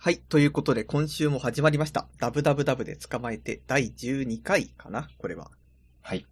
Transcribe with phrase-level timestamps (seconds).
[0.00, 0.18] はい。
[0.18, 2.06] ということで、今週も始まりました。
[2.20, 5.50] ダブダブダブで捕まえて第12回かなこれは。
[6.02, 6.24] はい。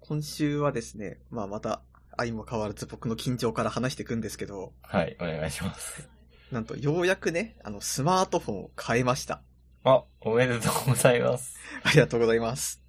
[0.00, 1.80] 今週はですね、まあまた、
[2.18, 6.10] 相も変わらず僕の緊張から話していくんですけど、はい、お願いします。
[6.52, 9.40] なんとようやくね、あの、スマートフォンを変えました。
[9.84, 11.56] あ、おめでとうございます。
[11.84, 12.82] ありがとうございます。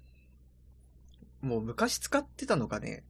[1.40, 3.02] もう昔使ってたのがね、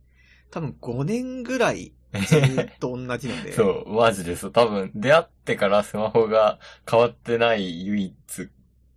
[0.53, 4.51] 多分5年ぐらいずーっと同じので、そう、マジです。
[4.51, 6.59] 多分、出会ってからスマホが
[6.91, 8.51] 変わってない唯一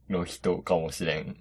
[0.09, 1.37] の人かもしれん。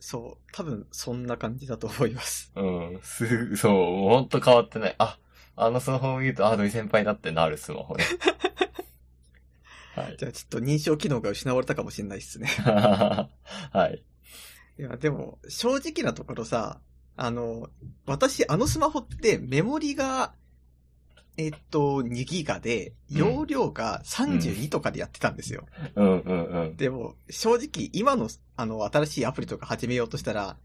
[0.00, 2.52] そう、多分そんな感じだと思います。
[2.56, 3.72] うん、すぐ、そう、
[4.08, 4.94] ほんと変わってない。
[4.98, 5.18] あ、
[5.56, 8.04] あのスマホを見ると、あ、土井先輩だってなるスマホね。
[9.94, 10.16] はい。
[10.18, 12.48] じゃあちょっと認証機能が失われたかもしれないっすね。
[12.60, 13.28] は
[13.88, 14.04] い。
[14.78, 16.80] いや、でも、正直なところさ、
[17.16, 17.70] あの、
[18.04, 20.34] 私、あのスマホってメモリが、
[21.36, 25.66] えっと、2ギガで、うん容量が32とかでやってたんですよ。
[25.94, 26.76] うんうんうん。
[26.76, 30.56] でも、正直、今の、あの、新しいアプリとか始めようとしたら、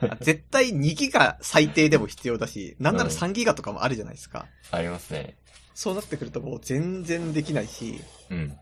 [0.00, 4.46] あ 絶対2ギガ最低でも必要だし、なんなら3ギガとかもあるじゃないですか。
[4.70, 5.36] ありますね。
[5.74, 8.00] そうなってくるともう全然できないし、
[8.30, 8.58] うん。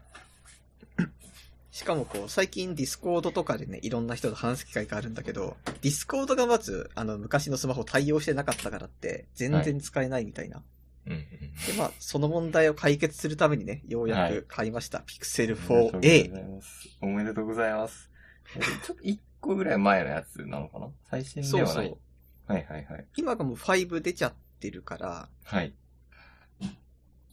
[1.71, 10.65] しかもこう、最近 Discord とかでね、いろんな人と話す機会があるんだけど、 Discord がまず、あの、昔のスマホ対応してなかったからって、全然使えないみたいな。
[11.07, 11.21] うんうん。
[11.21, 14.99] で、まあ、その問題を解決するためにね、ようやはいく買いました。
[14.99, 16.31] Pixel おめでとう 4a。
[16.31, 16.89] ございます。
[17.01, 18.11] おめでとうございます。
[18.57, 20.89] えちょっと一個ぐらい前のやつなのかな？
[21.11, 21.87] 最新でそうはない。
[21.87, 22.53] そう。
[22.53, 23.07] はいはいはい。
[23.17, 25.75] 今がもう5出ちゃってるから、はい。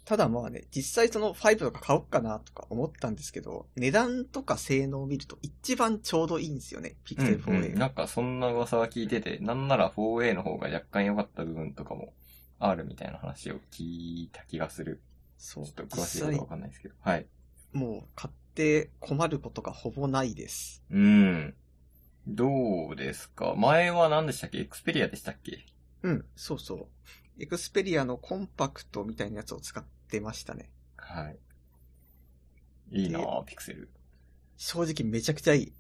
[0.04, 7.76] ただまあね、実際その5とか買おうかなとか思ったんですけど、値段とか性能を見ると一番ちょうどいいんですよね、うん Pixel うん 4a。
[7.76, 12.14] なんかそんな噂は聞いてて、なんなら 4A の方が若干良かった部分とかも
[12.60, 13.84] あるみたいな話を聞
[14.24, 15.02] いた気がする。
[15.38, 16.96] そうちょっと詳しいことはわかんないですけど。
[17.02, 17.26] はい。
[17.74, 20.84] もう買って困ることがほぼないです。
[20.90, 21.54] うん。
[22.28, 23.54] どうですか？
[23.56, 24.60] 前は何でしたっけ？
[24.60, 25.66] エクスペリアでしたっけ？
[26.04, 26.88] うん、そうそう。
[27.38, 30.70] エクスペリアのコンパクトみたいなやつを使ってましたね。
[30.96, 31.38] はい。
[32.92, 33.90] いいなでぁ、ピクセル。
[34.58, 35.74] 正直めちゃくちゃいい。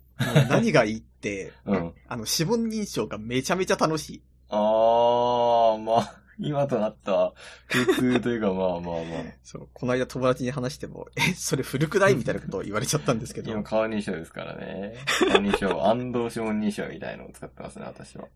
[0.49, 1.93] 何がいいって、 うん。
[2.07, 4.21] あの、指紋認証がめちゃめちゃ楽しい。
[4.49, 7.33] あー、まあ、今となったら、
[7.67, 9.23] 普通というか、まあまあまあ。
[9.43, 14.95] そう、この間友達に話しても、 え、それ古くないみたいなことを言われちゃったんですけど 今、、顔認証ですからね。
[15.31, 18.27] 顔認証、安藤指紋認証みたいのを使ってますね、私は。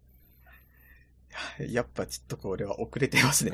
[1.70, 3.52] やっぱちょっとこれは遅れてますね。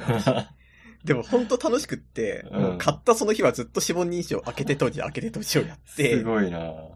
[1.03, 6.89] でも本当楽しくって、うんもう買ったその日はずっと指紋認証開けて閉じ開けて閉じをやってす、ごいなぁ。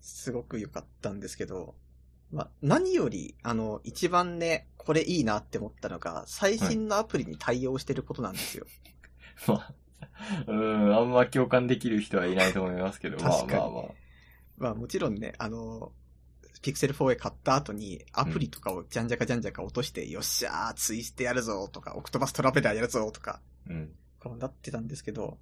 [0.00, 1.74] すごく良かったんですけど、
[2.32, 8.66] まあ、何より、あの、一番ね、これいいなって思ったのが、最新のアプリに対応してることなんですよ。
[9.46, 9.74] まあ、
[10.48, 13.84] うん、あんま共感できる人はいないと思いますけど、まあ確かにまあまあ。
[14.56, 15.92] まあもちろんね、あの、
[16.62, 23.92] Pixel 4A 買った後にアプリとかをじゃんじゃかじゃんじゃか落として、よっしゃー、ツイステやるぞとか、オクトバストラベラーやるぞとか、うん。
[24.20, 25.38] こうなってたんですけど、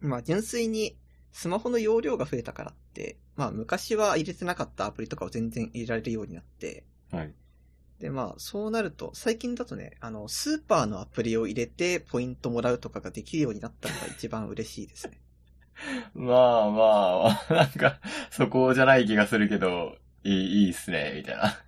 [0.00, 0.96] まあ純粋に
[1.32, 7.34] スマホの容量が増えたからって、まあ昔は入れてなかったアプリとかを全然入れられるようになって、はい。
[7.98, 15.20] でまあそうなると、最近だとね、あの、スーパーのアプリを入れてポイントもらうとかができるようになったのが一番嬉しいですね。
[16.14, 21.62] まあまあ、 なんか、そこじゃない気がするけど、いい、いいっすね、みたいな。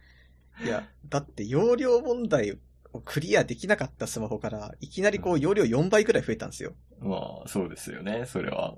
[0.64, 2.58] いや、だって容量問題
[2.92, 6.74] をクリアできなかったスマホから、いきなりこう容量4倍くらい増えたんですよ。
[7.00, 8.76] まあ、そうですよね、それは。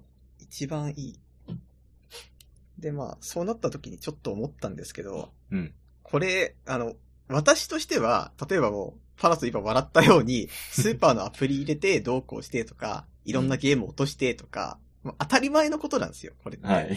[0.55, 1.21] 一番いい。
[2.79, 5.75] で、まあ、そうなった時にちょっと思ったんですけど、うん。
[6.05, 6.95] これ、あの、
[7.27, 16.67] 私としては、例えばもう、パラス今笑ったように、 スーパーのアプリ入れてどうこうしてとか、いろんなゲーム落としてとか、もう当たり前のことなんですよ、これって。
[16.69, 16.97] はい。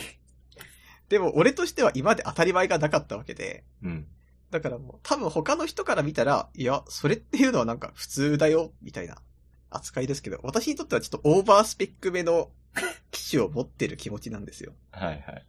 [1.09, 4.07] でも、俺としては今まで当たり前がなかったわけで、うん。
[4.51, 9.19] だからもう、多分他の人から見たら、いや、それっていうのはなんか普通だよ、みたいな
[9.71, 12.51] 扱いですけど、私にとってはちょっとオーバースペック目の
[13.11, 14.73] 機種を持ってる気持ちなんですよ。
[14.91, 15.45] はいはい。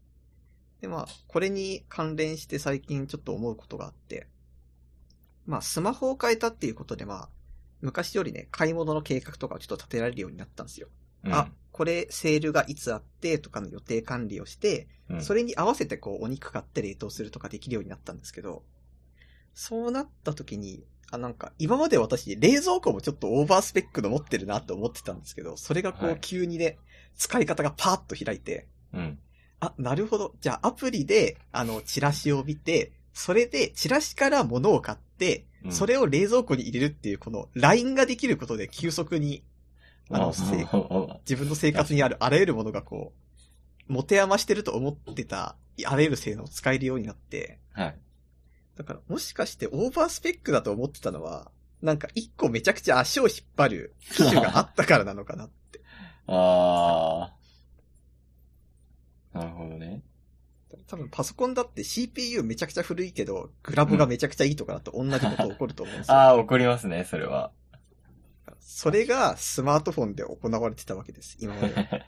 [0.80, 4.26] で、まあ、これに関連して最近ちょっと思うことがあって、
[5.46, 7.28] まあ、スマホを変えたっていうことで、まあ、
[7.80, 10.88] 昔よりね、買い物の計画とかをちょっと立てられるようになったんですよ。
[11.24, 18.62] うん、あ、これセールがいつあってとかの予定管理をして、うん、それに合わせてこう、お肉買って冷凍するとかできるようになったんですけど、
[19.54, 26.78] そうなった時に、あ、なんか、今まで私、冷蔵庫もちょっとオーバースペックの持ってるなって思ってたんですけど、それがこう、はい急にね、
[27.16, 29.18] 使い方がパーッと開いて、うん。
[29.60, 30.34] あ、なるほど。
[30.40, 39.42] じゃあ、アプリで、あの、チラシを見て、それで、チラシから物を買って、うんそれを冷蔵庫に入れるっていう、この、ラインができることで急速に、
[40.08, 43.12] あの、自分の生活にあるあらゆるものがこ
[43.88, 47.98] う、持て余してると思ってた、あらゆる性能を使えるようになって、はい。
[48.76, 51.50] だからもしかしてオーバースペックだと思ってたのは、
[51.82, 55.50] なんか一個めちゃくちゃ足を引っ張る機種があったからなのかなっ
[56.28, 56.32] て。
[56.34, 59.38] あー。
[59.38, 60.02] なるほどね。
[60.86, 66.16] 多分パソコンだって CPU めちゃくちゃ古いけど、グラボがめちゃくちゃいいとかだと同じこと起こると思うんですよ。
[66.18, 67.52] あー、怒りますね、それは。
[68.60, 72.04] それがスマートフォンで行われてたわけです、今まで。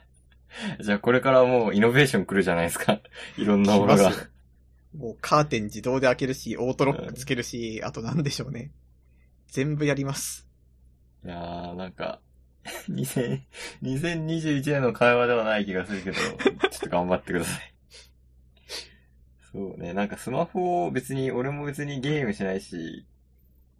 [0.81, 3.01] じゃあこれからもうイノベーション来るじゃないですか。
[3.37, 4.11] いろんなものが
[4.93, 8.71] もうカーテン自動で開けるし、オートロックつけるし、あとなんでしょうね。
[9.47, 10.47] 全部やります。
[11.23, 12.21] いやー、なんか、
[12.89, 13.41] 2000
[13.83, 16.17] 2021年の会話ではない気がするけど、
[16.69, 17.73] ちょっと頑張ってください。
[19.51, 23.05] そうね、なんかスマホを別に、俺も別にゲームしないし、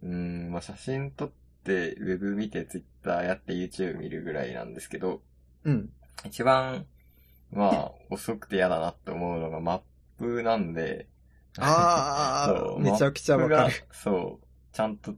[0.02, 1.32] うーん、まあ写真撮っ
[1.64, 5.22] て、ウェブ見て、ツイッターやって YouTube 見るぐらいなんですけど、
[5.64, 5.90] うん。
[6.24, 6.86] 一番、
[7.52, 9.80] まあ、遅くて嫌だなって思うのがマッ
[10.18, 11.06] プなんで、
[11.58, 13.72] あ あ、めちゃくちゃわかる。
[13.92, 14.46] そう。
[14.72, 15.14] ちゃんと、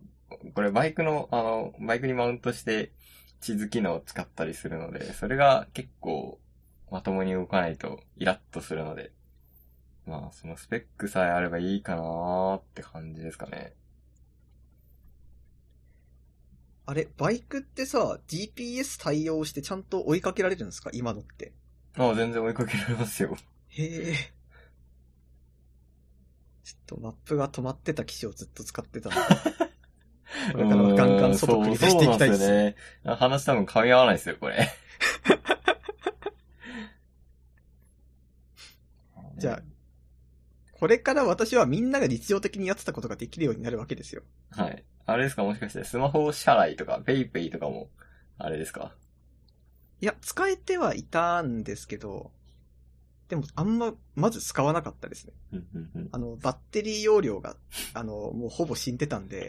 [0.55, 2.93] これバイクの、あの、バイクにマウントして
[3.45, 6.41] 地図機能を使ったりするので、それが結構
[6.91, 9.13] まともに動かないとイラッとするので、
[10.07, 13.75] まあ、そのスペックさえあればいいかなーって感じですかね。
[16.87, 20.89] あれ、バイクってさ、GPS 対応してちゃんと追いかけられるんですか？
[20.95, 21.53] 今のって。
[21.99, 23.37] ああ、全然追いかけられますよ。
[23.69, 24.15] へえ。
[26.65, 29.11] ちょっとマップが止まってた機種をずっと使ってた。
[30.53, 33.17] これからはガンガン外繰り出していきたいですそうですよね。
[33.17, 34.69] 話多分噛み合わないですよ、これ。
[39.39, 39.63] じゃあ、
[40.73, 44.23] これから私はみんなが日常的にやってたことができるようになるわけですよ。
[44.51, 44.85] はい。
[45.07, 47.91] あれですかもしかしてスマホ支払いとか、ペイペイとかも、
[48.39, 48.95] あれですか？
[50.01, 52.31] いや、使えてはいたんですけど、
[53.29, 55.33] でもあんま、まず使わなかったですね。
[56.13, 57.57] あの、バッテリー容量が、
[57.95, 59.49] あの、もうほぼ死んでたんで、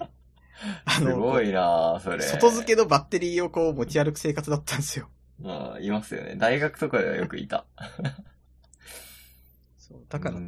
[0.86, 2.22] あすごいなぁ、それ。
[2.22, 5.10] 外付けのバッテリーをこう持ち歩く生活だったんですよ。
[5.40, 6.36] まあ、いますよね。
[6.38, 7.66] 大学とかではよくいた。
[9.78, 10.40] そうだから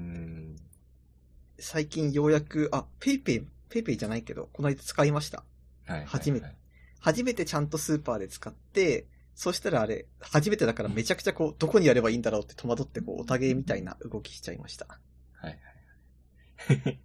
[1.60, 5.44] 最近ようやく、あ、ペイペイ、ペイペイじゃないけど、この間使いました。
[5.86, 6.06] はい。
[6.06, 6.56] 初めてはい
[7.00, 9.06] 初めてちゃんとスーパーで使って、
[9.36, 14.88] そしたらあれ、初めてだからめちゃくちゃこう、どこにやればいいんだろうって戸惑ってこう、オタ芸みたいな動きしちゃいました。
[14.88, 15.00] は
[15.44, 17.00] いはいはい。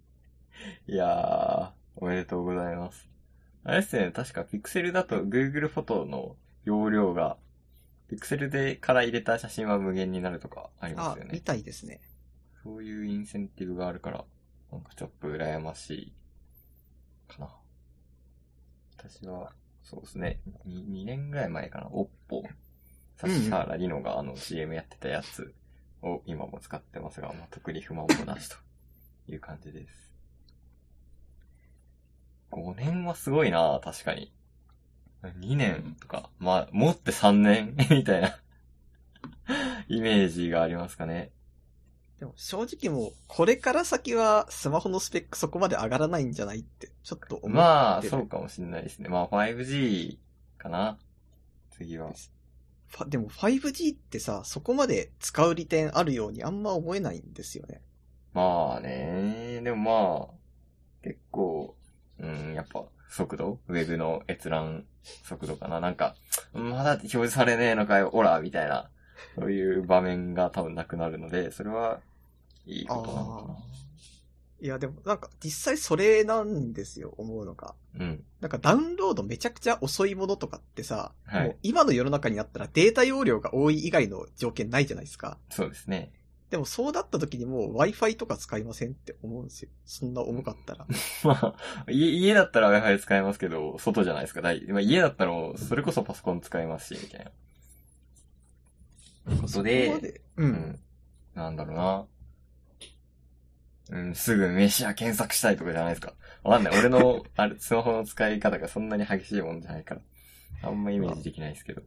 [0.87, 3.07] いやー、おめでとうございます。
[3.63, 6.35] あれですね、確かピクセルだと Google フォトの
[6.65, 7.37] 容量が、
[8.09, 11.41] ピクセルでから入れた写真は無限になるとかありまあすよ、ねみ。
[11.41, 12.01] たいですね。
[12.63, 14.25] そういうインセンティブがあるから、
[14.71, 16.13] なんかちょっと羨ましい、
[17.27, 17.55] かな。
[18.97, 19.53] 私は、
[19.83, 22.43] そうですね、2, 2年ぐらい前かな、Oppo、
[23.21, 25.53] 指原莉乃があの CM やってたやつ
[26.01, 28.57] を今も使ってますが、まあ、特に不満もなしと
[29.29, 30.12] いう感じです。
[32.61, 34.31] 5年はすごいな確かに。
[35.23, 37.75] 2年とか、まあ、もって3年？
[37.89, 38.37] みたいな
[39.87, 41.31] イメージがありますかね。
[42.19, 47.53] でも正直もう、これから先はスマホのスペックそこまで上がらないんじゃないって、ちょっと思ってる。
[47.53, 49.09] まあ、そうかもしれないですね。
[49.09, 50.17] まあ、5G
[50.57, 50.97] かな。
[51.71, 52.11] 次は。
[53.07, 57.81] でも 5G ってさ、そこまで使う利点あるようにあんま思えないんですよね。
[58.33, 59.61] まあね。
[59.63, 61.75] でもまあ、結構、
[62.23, 63.59] うん、やっぱ、速度？
[63.67, 64.85] ウェブの閲覧
[65.23, 65.79] 速度かな？
[65.79, 66.15] なんか、
[66.53, 68.89] まだ表示されねえのかよ、オラみたいな、
[69.35, 71.99] そういう場面が多分なくなるので、それは、
[72.65, 73.57] いいことなのか
[74.61, 77.75] いや、でもなんか実際それなんですよ、思うのが。
[77.99, 78.05] な。
[78.05, 78.23] うん。
[78.39, 85.37] なんかダウンロードめちゃくちゃ遅いものとかってさ、はいもう今の世の中にあったらデータ容量が多い以外の条件ないじゃないですか。
[85.49, 86.13] そうですね。
[86.53, 89.71] でもそうだった時にもう Wi-Fi とか使いませんって思うんですよ。
[89.85, 90.85] そんな重かったら。
[91.25, 91.55] ま
[91.87, 94.43] あ、家家だったら Wi-Fi 使えますけど、外じゃないですか。
[94.43, 97.25] 大まあ、家だったらそれこそパソコン使えますし、みたい
[99.25, 99.37] な。
[99.41, 100.21] ことで、で。
[100.37, 100.45] う。
[100.45, 100.79] うんん。
[101.33, 102.05] なんだろうな。
[103.89, 106.13] うん、すぐ飯屋検索したいとかじゃないですか。
[106.43, 106.77] わかんない。
[106.77, 110.01] 俺の、 あれ、スマホの使い方がそんなに激しいもんじゃないから。
[110.61, 111.81] あんまイメージできないですけど。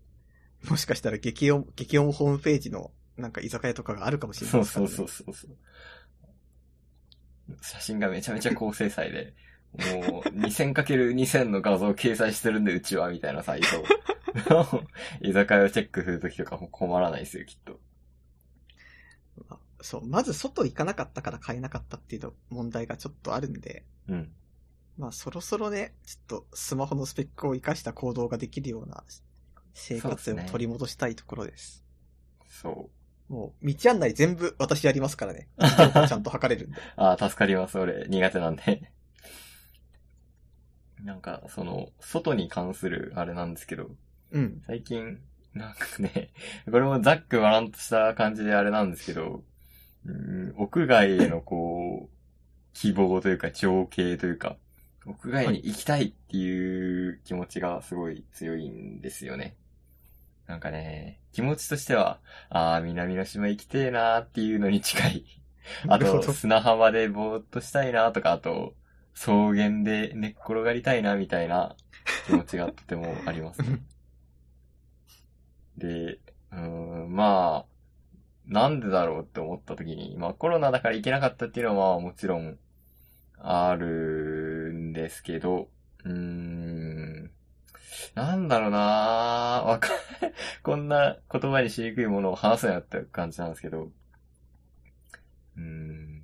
[0.68, 5.56] もしかしたら激音、激音ホームページのなんか居酒屋とかがあるかもしれないねそうそうそうそう。
[7.62, 9.34] 写真がめちゃめちゃ高精細で、
[9.76, 13.66] もう 2000×2000 の画像を掲載してるんで、うちは、みたいなサイト。
[15.22, 17.80] 居酒屋をチェックするときとかも困らないですよ、きっと。
[19.48, 24.32] あそう、まず外行かなかったから買えなかったっていうの問題がちょっとあるんで、うん。
[24.98, 29.04] まあそろそろね、ちょっとスマホのスペックを活かした行動ができるような
[29.74, 31.84] 生活を取り戻したいところです。
[32.48, 32.90] そ
[33.28, 35.48] もう、道案内全部私やりますからね。
[35.58, 36.78] ちゃんと測れるんで。
[36.78, 36.80] う。
[36.96, 37.78] ああ、助かります。
[37.78, 38.92] 俺、苦手なんで。
[41.02, 43.90] なんか、その、外に関するあれなんですけど、
[44.30, 44.62] うん。
[44.66, 45.20] 最近、
[45.54, 46.30] なんかね、
[46.70, 49.44] これもざっくばらんとした感じであれなんですけど、
[50.04, 52.16] うん、屋外へのこう、
[52.74, 54.56] 希望というか情景というか、
[55.06, 59.56] 屋外に行きたいっていう気持ちがすごい強いんですよね。
[60.46, 65.24] なんかね、気持ちとしては、ああ、南の島行きてえなーっていうのに近い。
[65.88, 68.74] あと、砂浜でぼーっとしたいなとか、あと、
[69.14, 71.76] 草原で寝っ転がりたいなみたいな
[72.22, 73.80] 気持ちがとてもありますね。
[75.76, 76.18] で、
[76.52, 76.58] うー
[77.06, 77.76] ん、まあ、
[78.46, 82.58] なんでだろうって思った時に、まあコロナだから行けなかったっていうのはもちろん
[83.38, 85.68] あるんですけど、
[86.04, 86.55] うーん、
[88.14, 89.90] なんだろうなわか、
[90.62, 93.84] こんな言葉にしにくいものを話すなって感じなんですけど、
[95.56, 96.22] うーん、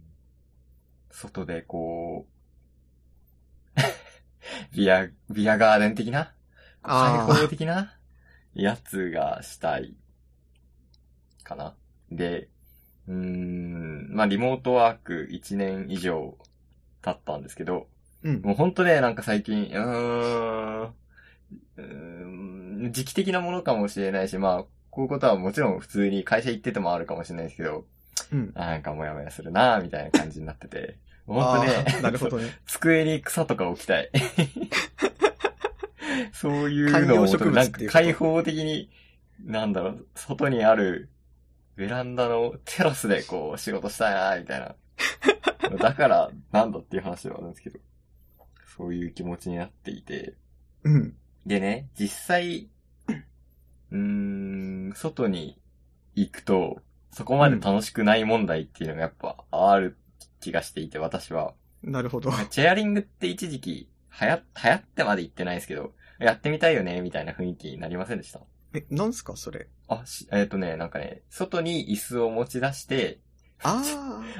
[1.10, 2.26] 外でこ
[3.76, 3.80] う、
[4.76, 6.34] ビア、ビアガーデン的な？
[6.82, 7.98] 開放的な？
[8.54, 9.96] やつがしたい。
[11.44, 11.74] かな。
[12.10, 12.48] で、
[13.08, 16.36] うーん、まあリモートワーク1年以上
[17.02, 17.88] 経ったんですけど、
[18.22, 18.42] うん。
[18.42, 20.94] もうほんとね、なんか最近、うーん、
[21.76, 27.84] うーん時期的なものかもしれないし、まあ、こういうことはもちろん普通に会社行っててもあるかもしれないですけど、
[28.32, 28.52] うん。
[28.54, 32.58] なんかモヤモヤするなみたいな感じになってて、ほんとあねー、なるほどね。
[32.66, 34.10] 机に草とか置きたい。
[36.32, 38.90] そういうのをなんか開放的に、
[39.44, 41.08] なんだろう、外にある
[41.76, 44.74] ベランダのテラスでこう仕事したいなみたいな。
[45.78, 47.78] だからなんだっていう話ではあるんですけど、
[48.76, 50.34] そういう気持ちになっていて。
[50.84, 51.16] うん。
[51.46, 52.68] でね、実際、
[53.90, 55.60] うーん、外に
[56.14, 56.80] 行くと、
[57.10, 59.98] そこまで楽しくない問題っていうのがやっぱある
[60.40, 61.54] 気がしていて、私は。
[61.82, 62.30] なるほど。
[62.50, 63.88] チェアリングって一時期、
[64.20, 68.40] 流行、流行ってまで言ってないですけど、やってみたいよね、みたいな雰囲気になりませんでした？
[68.74, 69.68] え、なんすかそれ？
[69.88, 73.18] あ、しえっ、とね、なんかね、外に椅子を持ち出して、
[73.62, 73.82] あ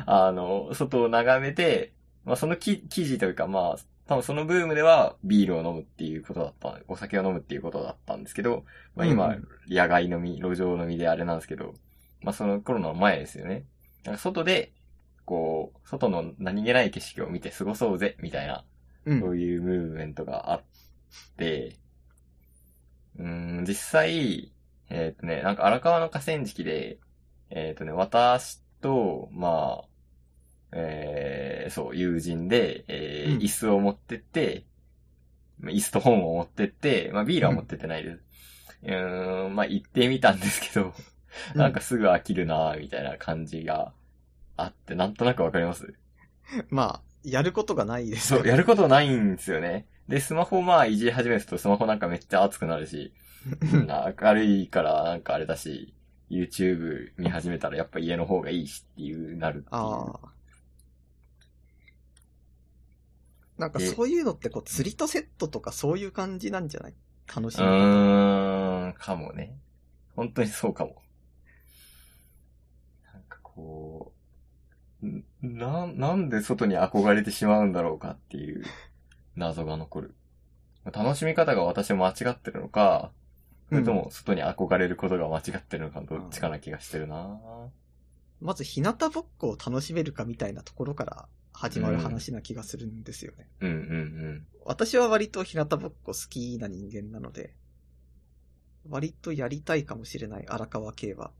[0.06, 0.26] あ。
[0.26, 1.92] あの、外を眺めて、
[2.24, 8.64] まあそのき記事というか、まあ、多分そのブームではビールを飲むっていうことだった、お酒を飲むっていうことだったんですけど、
[8.96, 11.74] まあ今、うん野外飲み、路上飲みであれなんですけど、
[12.20, 13.64] まあそのコロナの前ですよね。
[14.04, 14.72] なんか外で、
[15.24, 18.64] こう、外の何気ない景色を見て過ごそうぜ、みたいな
[19.04, 19.20] うん。
[19.20, 20.62] そういうムーブメントがあっ
[21.36, 21.76] て、
[23.18, 24.52] うーん、実際、
[24.90, 26.98] えっ、とね、なんか荒川の河川敷で、
[27.50, 29.91] えっ、とね、私と、まあ、
[30.72, 34.64] えー、そう、友人で、えーうん椅子を持ってって、
[35.60, 38.20] まあ椅子と本を持ってって、まあビールは持ってってないです。
[38.84, 40.92] うーん、まあ行ってみたんですけど、
[41.54, 43.92] なんかすぐ飽きるなみたいな感じが
[44.56, 45.94] あって、なんとなくわかります？
[46.70, 49.86] まあ、やることがないですそう、やることないんですよね。
[50.08, 53.12] で、スマホまあいじり始めるとスマホなんかめっちゃ熱くなるし、
[53.72, 55.94] うんな明るいからなんかあれだし、
[56.30, 59.70] YouTube 見始めたらやっぱ家の方がいいしっていうなるっていう。
[59.76, 60.31] ああ。
[63.62, 66.94] なんかでそういうのってこう釣りとセットとかそういう感じなんじゃない？
[67.34, 67.72] 楽しうみ方。
[67.72, 69.56] ーん、かもね。
[70.16, 70.96] 本当にそうかも。
[73.14, 74.12] なんかこ
[75.02, 78.64] う、んな、なんで外に憧れてしまうんだろうかっていう
[79.36, 80.14] 謎が残る。
[80.92, 83.12] 楽しみ方が私は間違ってるのか、
[83.68, 87.38] それとも外に憧れることが間違ってるのか、どっちかな気がしてるな
[88.40, 93.48] まず日向ぼっこを楽しめるかみたいなところから始まる話な気がするんですよね。
[93.60, 93.78] うんうんう
[94.34, 94.46] ん。
[94.64, 97.54] 私は割と日向ぼっこ好きな人間なので、
[98.88, 101.30] 割とやりたいかもしれない荒川系は。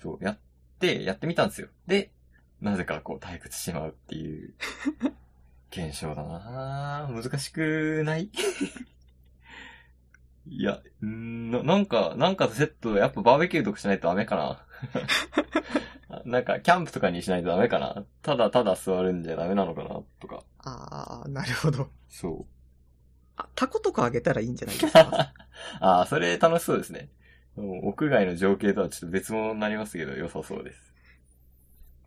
[0.00, 0.38] そう、やっ
[0.78, 1.68] て、やってみたんですよ。
[1.86, 2.12] で、
[2.60, 4.54] なぜかこう退屈してしまうっていう
[5.70, 8.30] 現象だな難しくない？
[10.46, 14.66] いや、んーな、なんか、なんかとセットでやっぱバーベキューとかしないとダメかな
[16.26, 20.42] なんか、キャンプとかにしないとダメかなただただ座るんじゃダメなのかなとか。
[20.58, 21.88] ああ、なるほど。
[22.08, 22.46] そう。
[23.36, 25.32] あ、タコとかあげたらいいんじゃないですか？
[25.80, 27.08] ああ、それ楽しそうですね。
[27.56, 30.92] もう屋外の情景とはちょっと別物になりますけど、良さそうです。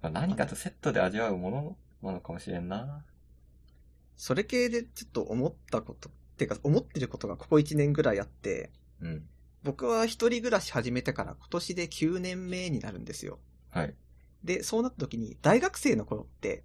[0.02, 3.04] まあ、何かとセットで味わうものなのかもしれんな。
[4.18, 8.72] それ系でちょっと思ったこと、ってか思ってることがここ1年ぐらいあって、
[9.02, 9.28] うん。
[9.64, 13.40] 僕は一人暮らし始めてから今年で9年目になるんですよ。
[13.76, 13.96] はい。
[14.44, 16.64] で、そうなった時に大学生の頃って、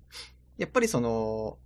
[0.59, 1.59] やっぱりその、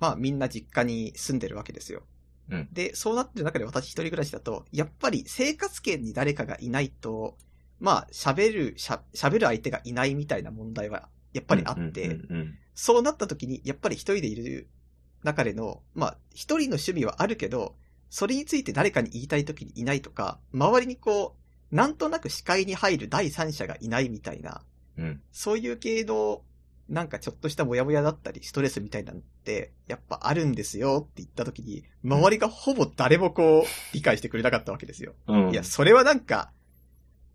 [0.00, 2.02] まあみんな実家に住んでるわけですよ。
[2.50, 7.36] うんで、そうなってる中で私一人暮らしだと、やっぱり生活圏に誰かがいないと、
[7.78, 12.18] まあ、喋る、しゃ、喋る相手がいないみたいな問題は、やっぱりあって、
[12.74, 14.68] そうなった時に、やっぱり一人でいる
[15.22, 17.76] 中での、まあ、一人の趣味はあるけど、
[18.08, 21.36] それについて誰かに言いたい時にいないとか、周りにこ
[21.70, 24.62] う、なんとなく視界に入る第三者がいないみたいな、
[24.98, 25.22] うん。
[25.32, 26.42] そういう系の、
[26.88, 35.14] なんかちょっとしたモヤモヤだったり、ストレスみたいなのって、やっぱあるんですよって言った時に、周りがほぼ誰もこう、理解してくれなかったわけですよ。
[35.26, 35.50] うん。
[35.50, 36.50] いや、それはなんか、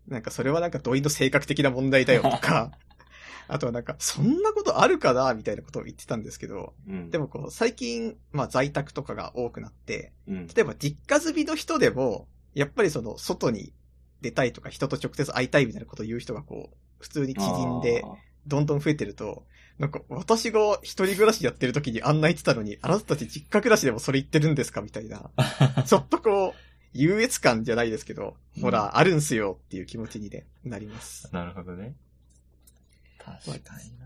[0.08, 2.72] なんかそれはなんか土井の性格的な問題だよとか、
[3.46, 13.72] あとはなんか、そんなことあるかなみたいなことを言ってたんですけど、うん、でもこう、最近、まあ在宅とかが多くなって、うん、例えば実家住みの人でも、やっぱりその、外に
[14.22, 18.04] 出たいとか人と直接会いたいみたいなことを言う人がこう、普通に知人で、
[18.46, 19.44] どんどん増えてると、
[19.78, 25.30] なんか、私が一人暮らしやってる時にあんな言ってたのに、あなたたち実家暮らしでもそれ言ってるんですかみたいな。
[25.36, 26.60] あ ちょっとこう、
[26.92, 31.28] 優越感じゃないですけど、うんほら、あるんすよっていう気持ちに、ね、なります。
[31.32, 31.94] なるほどね。
[33.18, 34.04] 確かにな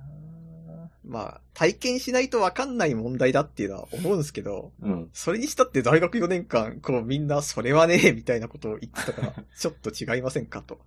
[1.05, 5.11] まあ、体験しないとわかんない問題だっていうのは思うんですけど、うん。
[5.13, 10.81] それにしたって大学4年間、こうみんなそれはね、みたいなことを言ってたから、 ちょっと違いませんかと。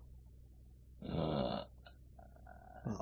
[1.03, 1.70] うんまあ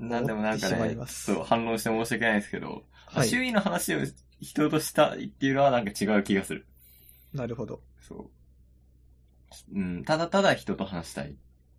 [0.02, 4.00] なんでもなんかね、そう、反論して申し訳ないですけど、はい趣味の話を
[4.40, 6.68] 人としたいっていうのはなんか違う気がする。
[7.34, 7.82] なるほど。
[8.02, 8.30] そう。
[9.74, 11.36] うん、ただただ人と話したい。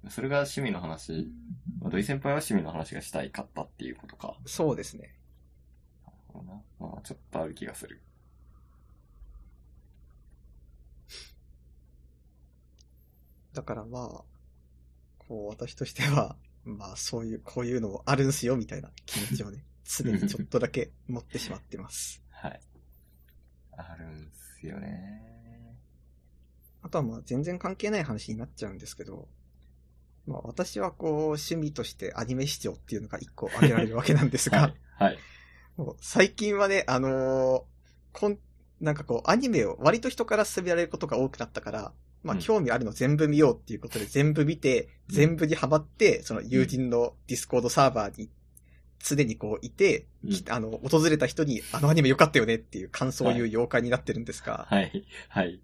[0.09, 1.30] それが趣味の話。
[1.80, 4.37] まあ、土井先輩は趣味の話がしたいかったっていうことか。
[4.47, 5.14] そうですね。
[6.78, 8.00] まあ、ちょっとある気がする。
[13.52, 14.25] だからまあ、
[15.19, 22.22] こう私としては、まあそういう、こういうのあるんすよ、みたいな気持ちをね、 常にちょっとだけ持ってしまってます。
[22.30, 22.60] はい。
[23.72, 25.76] あるんすよね。
[26.82, 29.28] あとはまあ全然関係ない話になっちゃうんですけど、
[30.26, 34.74] まあ私はこう趣味としてアニメ視聴っていうのが一個挙げられるわけなんですが、はい。
[34.96, 35.18] はい。
[35.76, 37.62] もう最近はね、あのー
[38.12, 38.38] こん、
[38.80, 41.92] なんかこうアニメを割と人から勧められることが多くなったから、
[42.23, 48.30] まあうん興味あるの全部見ようっていうことで全部見て、うん全部にハマって、その友人の Discord サーバーに
[49.00, 50.06] 常にこういて、
[50.49, 55.04] あの、訪れた人にあのアニメ良かったよねっていう感想を言う妖怪になってるんですが、はい。
[55.28, 55.61] はい。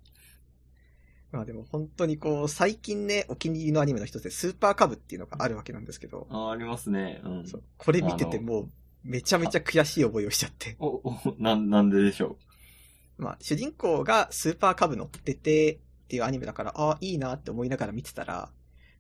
[1.32, 7.20] まあでも本当にこう、最近ね、お気に入りのアニメの一つでスーパーカブっていうのがあるわけなんですけど、あ、ありますね。
[7.24, 7.44] うん。
[7.76, 8.70] これ見ててもう、
[9.04, 10.76] めちゃめちゃ悔しい思いをしちゃって。
[10.80, 12.38] お、お、なん、なんででしょ
[13.18, 18.50] まあ、主人公がスーパーカブ乗っててっていうアニメだから、ああ、いいなって思いながら見てたら、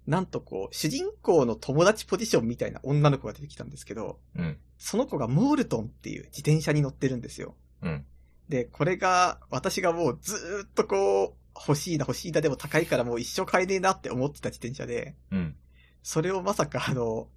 [0.08, 4.42] なんとこう、主人公の友達ポジションみたいな女の子が出てきたんですけど、う。
[4.42, 4.58] うん。
[4.76, 7.54] その子がモールトンっていう自転車に乗ってるんですよ。
[7.82, 8.04] うん。
[8.48, 15.56] で、これが、私がもうずーっとこう、欲しいな欲しいなでも高いからもう一生買えねえなって思ってた自転車で、うん。
[16.02, 17.28] それをまさかあの、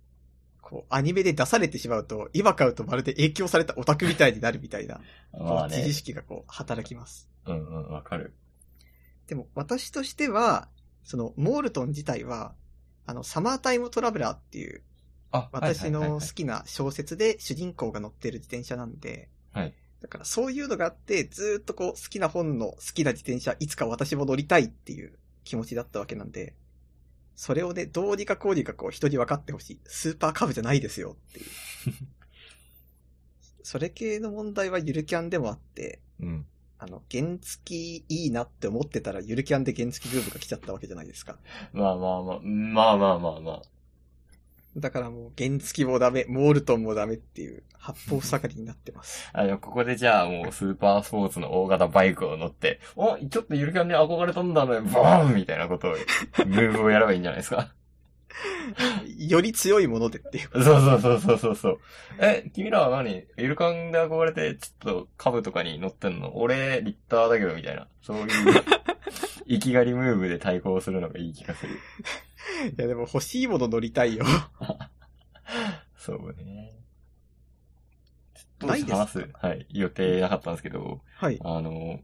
[0.62, 5.02] こう、アニメで出されてしまうと、今買うとまるで影響されたオタクみたいになるみたいな、
[5.34, 5.94] まあね自意。
[5.94, 7.28] 識がこう、働きます。
[7.48, 8.36] うんうん、わかる。
[9.30, 10.68] でも、私としては、
[11.04, 12.56] その、モールトン自体は、
[13.06, 14.82] あの、サマータイムトラベラーっていう、
[15.32, 26.56] あ、私の好はいきな小説で主人公が乗ってる自転車なんで、はいだからそういうのがあって、ずーっとこう、好きな本の好きな自転車、いつか私も乗りたいっていう気持ちだったわけなんで、
[27.36, 29.80] それをね、どうにかこうにかこう、人に分かってほしい。
[29.84, 31.46] スーパーカブじゃないですよっていう。
[33.62, 36.46] それ系の問題はゆるキャンでもあって、うん。
[36.80, 41.38] あの、原付いいなって思ってたら、ゆるキャンで原付ブームが来ちゃったわけじゃないですか。
[41.74, 43.62] まあまあまあ、まあまあまあまあ。
[44.78, 49.30] だからもう、原付もダメ、モールトンもダメっていう、八方塞がりになってます。
[49.34, 55.92] あの、ここでじゃあもうスーパースポーツの大型バイクを乗って、お、ちょっとゆるキャンに憧れたんだね、バーンみたいなことを、
[56.46, 57.74] ムーブをやればいいんじゃないですか。
[59.18, 60.50] より強いものでっていう。
[60.52, 61.80] そうそうそうそうそうそう。
[62.20, 63.26] え、君らは何？
[63.38, 66.38] ゆるキャンで憧れて、ちょっと株とかに乗ってんの？
[66.38, 67.88] 俺、リッターだけど、みたいな。
[68.02, 68.28] そういう、
[69.48, 71.74] 生きがりムーブで対抗するのがいい気がする。
[72.78, 74.26] いやでも欲しいもの乗りたいよ。
[75.98, 76.72] そうね。
[78.36, 78.92] ちょっないですか？
[78.92, 81.40] と話す、はい、予定なかったんですけど、はい。
[81.44, 82.00] あの、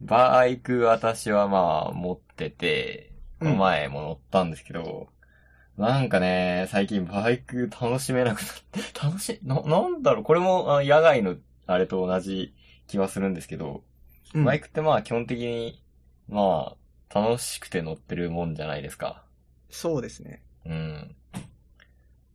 [0.00, 5.08] バイク私はまあ持ってて、この前も乗ったんですけど、
[5.76, 12.54] なんかね、最近バイク楽しめなくなって、 楽しい、な、なんだろう、これもあ野外のあれと同じ
[12.86, 13.82] 気はするんですけど、
[14.34, 15.82] うんバイクってまあ基本的に、
[16.26, 16.74] ま
[17.10, 19.24] あ、楽しくて乗ってるもんじゃないですか。
[19.68, 20.42] そうですね。
[20.64, 21.14] うん。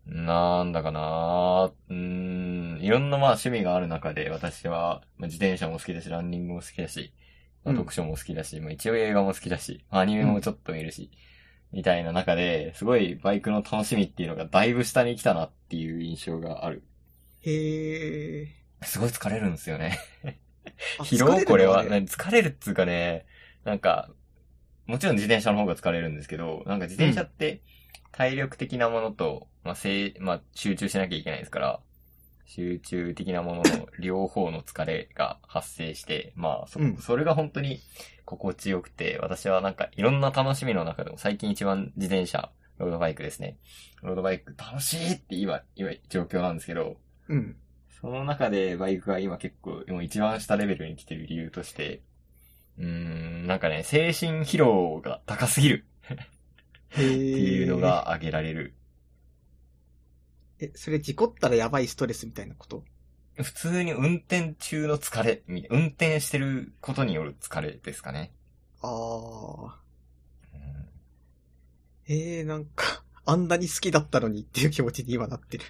[0.05, 7.13] なんだかなうーん、いろんなまあ趣味がある中で私は、まあ、自転車も好きだし、ランニングも好きだし、
[7.65, 11.11] うん読書も好きだし、まあ一応映画も好きだし、アニメもちょっと見るし、
[11.71, 16.83] みたいな中で、すごいバイクの楽しみっていうのがだいぶ下に来たなっていう印象がある。
[17.41, 18.47] へえ。
[18.83, 19.97] すごい疲れるんですよね。
[20.99, 23.25] あ 疲労これは、疲れるっつうかね、
[23.63, 24.09] なんか、
[24.85, 27.61] もちろん自転車の方が疲れるんですけど、なんか自転車って
[28.11, 31.81] 体力的なものと、まあ、せい、まあ、集中しなきゃいけないですから、
[32.47, 37.81] 集中的なものの両方の疲れが発生して、 まあ、そ、うんそれが本当に
[38.25, 43.57] 心地よくて、私はなんかいろんな楽しみの中でも最近一番自転車、ロードバイクですね。
[44.01, 47.57] ロードバイク楽しいって今、今状況なんですけど、うん。
[47.99, 52.01] その中でバイクが今結構、もう一番下レベルに来てる理由として、
[52.77, 55.85] うーん、なんかね、精神疲労が高すぎる
[56.89, 57.77] へっていうの。
[57.77, 58.76] が挙げられる。
[60.59, 62.83] え、それ事故ったらやばいストレスみたいなこと？
[63.35, 68.31] 普通に運転中の疲れ、み運転してることによる疲れですかね。
[68.81, 69.79] ああ。
[70.53, 70.89] うん
[72.09, 75.65] ええなんか、 あんなに好きだったのにっていう気持ちに今なってる。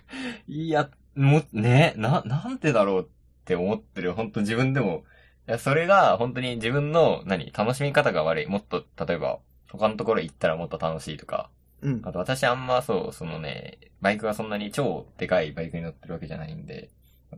[0.47, 3.08] いや、も、ね、な、なんでだろうっ
[3.45, 4.13] て思ってる。
[4.13, 5.04] 本当自分でも。
[5.47, 8.45] いや、それが本当に自分の、何、楽しみ方が悪い。
[8.47, 11.50] もっと、例えば、他のところ行ったらもっと楽しいとか。
[11.82, 12.12] うんあ。
[12.12, 16.90] と私あんまそう、そのね、バイクがそんなに超でかいバイクに乗ってるわけじゃないんで、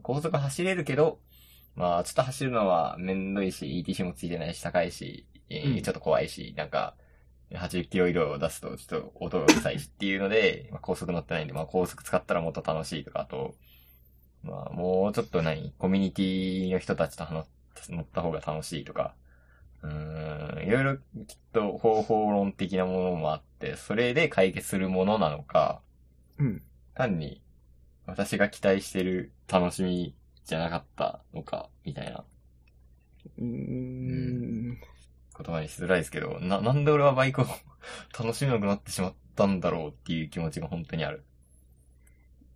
[0.02, 1.18] 高速走れるけど、
[1.74, 6.94] まあ、ちょっと走るのはめんどいし、ETC もついてないし、高いし、えーうんちょっと怖いし、なんか、
[7.52, 13.54] 80キロ以上出すと、ちょっと音がうるさいしっていうので、まあ、高速乗ってないんで、まあ、高速使ったらもっと楽しいとか、あと、
[14.42, 17.46] まあ、もうちょっと何、コミュニティの人たちと話
[17.88, 19.14] 乗った方が楽しいとか、
[19.82, 21.00] うーん、いろいろき
[21.34, 25.80] っと方法論的なものもあって、それで解決するものなのか、
[26.38, 26.62] うん。
[26.94, 27.42] 単に
[28.06, 32.24] 私が期待してる楽しみじゃなかったのか、みたいな
[33.38, 34.78] うーん。
[35.36, 37.46] 言葉にしづらいですけど、な、なんで俺はバイクを
[38.18, 41.24] 楽しめなくなってしまったんだろうっていう気持ちが本当にある。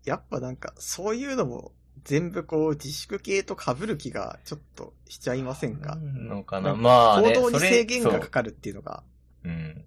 [0.04, 1.72] やっぱなんか、そういうのも、
[2.04, 5.96] 全部こう、自粛系と被る気がちょっとしちゃいませんか？
[5.96, 6.74] のかな。
[6.74, 9.02] まあね、行動に制限がかかるっていうのが、
[9.44, 9.84] うん。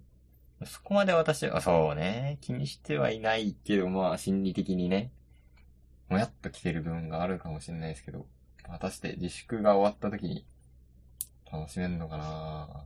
[0.64, 5.12] そこまで私は、そうね、気にしてはいないけど、まあ、心理的にね、
[6.08, 8.26] もやっと来てる部分があるかもしれないですけど、
[8.66, 10.44] 果たして自粛が終わった時に、
[11.50, 12.84] 楽しめんのかな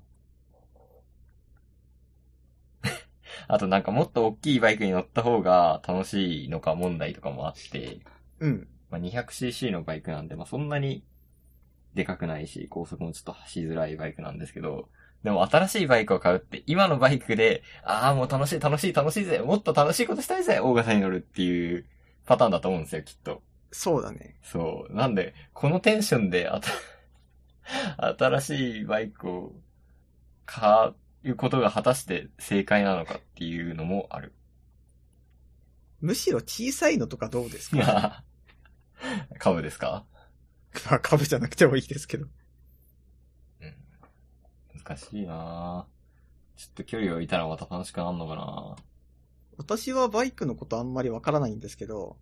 [3.49, 8.01] あとなんかもっと大きいバイクに乗った方が楽しいのか問題とかもあって、
[8.39, 8.69] うん。
[8.91, 11.05] まあ、200cc のバイクなんで、まあ、そんなに
[11.95, 14.89] でかくないし、高速もちょっと走りづらいバイクなんですけど、
[15.25, 21.85] でも新しいバイクを買うって、今のバイクで、ああ、もう楽しい楽しい楽しいぜ、もっと楽しいことしたいぜ、大型に乗るっていう
[22.27, 23.43] パターンだと思うんですよ、きっと。
[23.71, 24.37] そうだね。
[24.43, 24.95] そう。
[24.95, 26.61] なんで、このテンションであ
[27.97, 29.53] た、 新しいバイクを
[30.45, 30.93] 買
[31.25, 34.35] うことが果たして正解なのかっていうのもある。
[36.01, 37.77] むしろ小さいのとかどうですか？
[37.77, 37.85] ま
[38.17, 38.25] あ、
[39.39, 40.05] 株ですか？
[40.91, 42.27] まあ、株じゃなくてもいいですけど。
[44.83, 44.97] うん。
[44.97, 48.77] 難しいなぁちょっと距離を置いたらまた楽しくなるのかな
[49.57, 52.17] 私はバイクのことあんまりわからないんですけど、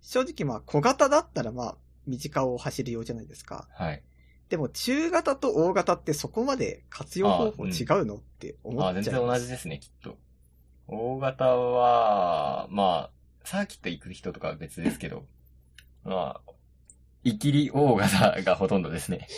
[0.00, 3.68] 正直まあ小型だったらまあ短を走るようじゃないですか。
[3.72, 4.02] はい。
[4.48, 9.40] でも中型と大型ってそこまで活用方法違うのって思あ、っ全然ちゃいます。
[9.40, 10.16] 同じですね、きっと。
[10.86, 13.10] 大型は、まあ、
[13.44, 15.26] サーキット行く人とかは別ですけど、
[16.04, 16.52] まあ、
[17.24, 19.28] イキリ大型がほとんどですね。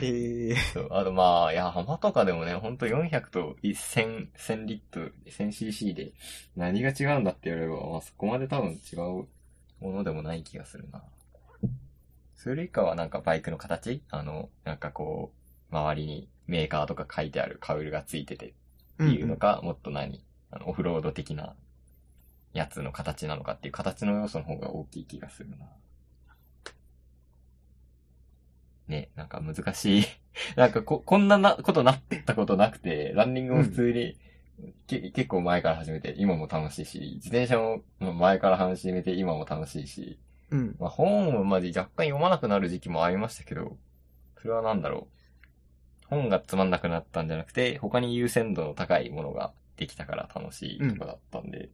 [0.00, 0.88] へえそう。
[0.90, 6.12] あとまあ、いや、浜とかでもね、ほんと400と1000、1000リットル、1000cc で
[6.56, 9.26] 何が違うんだって言われれば、まあそこまで多分違う
[9.80, 11.02] ものでもない気がするな。
[12.34, 14.02] それ以下はなんかバイクの形？
[14.10, 15.32] あの、なんかこ
[15.70, 18.52] う、周りにメーカーとか書いてあるカウルがついててっ
[18.98, 20.24] ていうのか、もっと何？
[20.50, 21.54] あの、オフロード的な
[22.52, 25.66] やつの形なのかっていう形の要素の方が大きい気がするな。
[28.88, 30.04] ね、なんか難しい。
[30.56, 34.16] なんかこ、こんななことなったことなくて、ランニングも普通に、
[34.86, 40.18] け結構前から始めて、今も楽しいし、自転車もまあ前から始めて、今も楽しいし、
[40.50, 40.76] うん。
[40.78, 43.76] まあ本をまで若干読まなくなる時期もありましたけど、
[44.40, 45.16] それはなんだろう。
[46.08, 51.70] 本がつまんなくなったんじゃなくて、他に優先度の高いものができたから楽しいとかだったんで。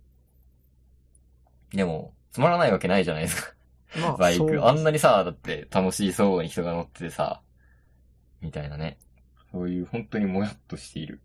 [1.70, 3.54] でも、つまらないわけないじゃないですか。
[4.00, 4.66] まあ、バイク。
[4.66, 7.42] あんなにさ、だって楽しそうに人が乗っててさ、
[8.40, 8.98] みたいなね。
[9.52, 11.20] そういう本当にもやっとしている。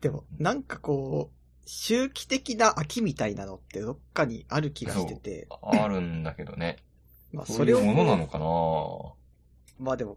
[0.00, 6.78] でも、なんかこう、周期的な秋みたいなのってどっかにある気がしてて、あるんだけどね。
[7.32, 10.16] まあそういうそれをこうものなのかなまあでも、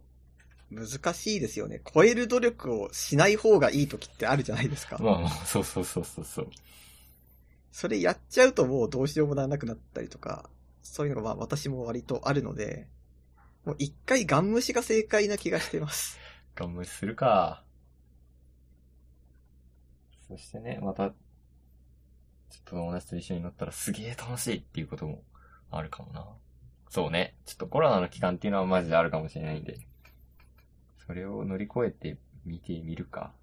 [0.71, 1.81] 難しいですよね。
[1.93, 4.97] 超える努力をしない方がいい時ってあるじゃないですか。
[4.99, 6.49] まあまあ、そうそうそうそうそう。
[7.71, 10.49] それやっちゃうともうどうしようもならなくなったりとか、
[10.89, 12.87] そういうのがまあ私も割とあるので、
[13.65, 16.17] もう一回ガン無視が正解な気がしてます。
[16.55, 17.63] ガン無視するか。
[20.27, 21.15] そしてね、また、ちょっ
[22.65, 25.23] と友達と一緒に乗ったらすげえ楽しいっていうことも
[25.71, 26.25] あるかもな。
[26.89, 27.35] そうね。
[27.45, 29.79] ちょっとコロナの期間っていうのはマジであるかもしれないんで、
[31.05, 33.33] それを乗り越えて見てみるか。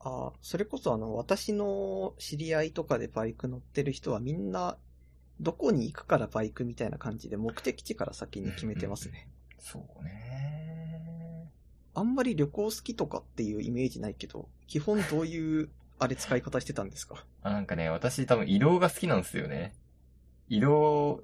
[0.00, 4.76] ああ、それこそあの、私の知り合いとかでバイク乗ってる人はみんな、
[5.42, 9.28] どこに行くからバイクみたいな感じで目的地から先に決めてますね。
[9.58, 11.50] そうね。
[11.94, 17.26] あんまり旅行好きとかっていうイメージないけど、基本どういう、あれ使い方してたんですか？
[17.42, 19.74] あ、なんかね、私多分移動が好きなんですよね。
[20.48, 21.22] 移動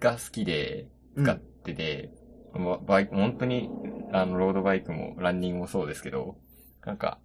[0.00, 2.10] が好きで使ってて、
[2.52, 3.70] まバイク、本当に、
[4.12, 6.36] あの、ロードバイクもランニングもそうですけど、
[6.84, 7.18] なんか、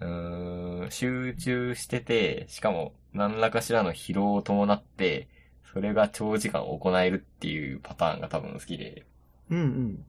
[0.00, 5.28] うーん、集中してて、しかも何らかしらの疲労を伴って、
[5.72, 9.04] それが長時間行えるっていうパターンが多分好きで、
[9.50, 10.04] うんうん。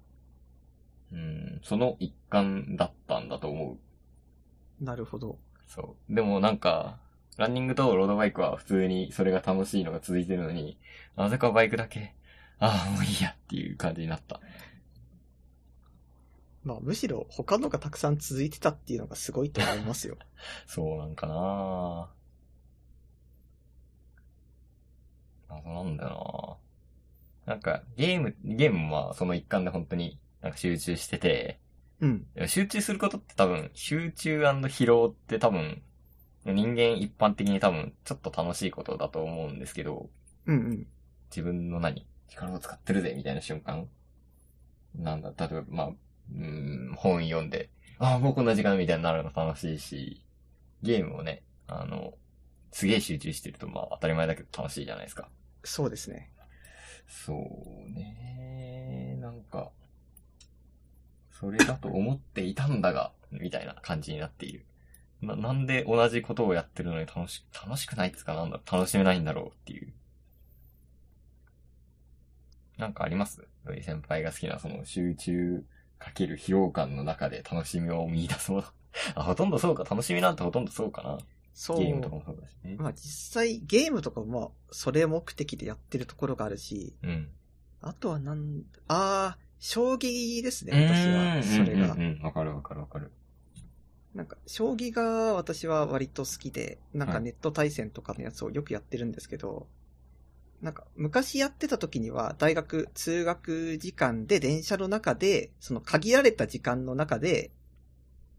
[1.11, 3.77] うん、その一環だったんだと思
[4.81, 4.83] う。
[4.83, 5.37] なるほど。
[5.67, 6.15] そう。
[6.15, 6.99] でもなんか、
[7.37, 10.77] ランニングとロードバイクは普通にそれが楽しいのが続いてるのに、
[11.15, 12.13] なぜかバイクだけ、
[12.59, 14.39] ああ、もういいやっていう感じになった。
[16.63, 20.17] まあむしろ他のがたくさん続いてたっていうのがすごいと思いますよ。
[20.67, 22.09] そうなんかな
[25.49, 26.59] 謎なんだよ
[27.45, 31.59] ななんか、ゲーム、ゲームはその一環で本当になんか集中してて、
[31.99, 32.25] うん。
[32.47, 35.81] 集中することって多分、集中疲労って多分、
[36.45, 40.09] 人間一般的に多分、ちょっと楽しいことだと思うんですけど、
[40.45, 40.87] うんうん。
[41.29, 43.87] 自分の何力を使ってるぜみたいな瞬間
[44.95, 50.23] なんだ、例えば、まあ、うーん、本読んで、ああ、もうこんな時間みたいになるの楽しいし、
[50.81, 52.13] ゲームをね、あの、
[52.71, 55.29] すげえ集中してると、まあ当たり前だけど楽しいじゃないですか。
[55.63, 56.31] そうですね。
[57.07, 59.71] そうね、なんか、
[61.31, 64.65] それだと思っていたんだが、みたいな感じになっている。
[65.21, 69.91] な、なんで同じことをやってるのに楽し、楽しくないっつうかなんだ、楽しめないんだろうっていう。
[72.77, 73.45] なんかあります？
[73.65, 75.65] 土井先輩が好きなその集中
[75.97, 78.63] かける疲労感の中で楽しみを見出すもの。
[79.15, 79.83] あ、ほとんどそうか。
[79.83, 81.17] 楽しみなんてほとんどそうかな。
[81.59, 81.77] そう。
[81.77, 82.77] ゲームとかもそうだしね。
[82.79, 87.29] まあ実際ゲームとかもまあそれ目的でやってるところがあるし、うん。
[87.81, 91.43] あとはなん、ああ、将棋ですね、私は。
[91.43, 91.99] それがうん。
[91.99, 92.21] うんうん。
[92.23, 93.11] わかるわかるわかる。
[94.15, 99.67] なんか、将棋が私は割と好きで、なんはいかネット対戦とかのやつをよくやってるんですけど、
[100.61, 107.51] なんか昔やってた時には大学通学時間で電車の中で、その限られた時間の中で、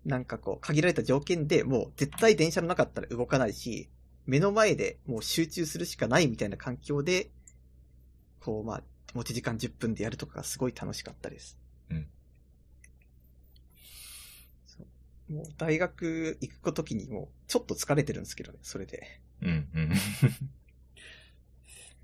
[0.04, 3.88] なんかこう限られた条件でもう絶対電車の中だったら動かないし、
[4.26, 7.30] 目の前でもう集中するしかないみたいな環境で、
[8.40, 8.82] こうまあ、
[9.14, 11.58] 持ち時間10分でやるとかがすごい楽しかったです。
[11.90, 12.06] うん
[14.66, 14.84] そ
[15.28, 19.20] うもう大学行くときにもうちょっと疲れてるんですけどね、それで。
[19.42, 19.92] うん、うん。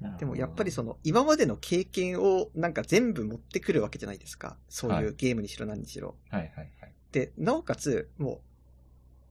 [0.18, 4.58] でもやっぱりその今までの経験をなんか全部持ってくるわけじゃないですか。
[4.68, 6.16] そうはいいうゲームにしろ何にしろ。
[6.28, 6.95] はいはいはい。
[7.16, 8.42] で、なおかつ、も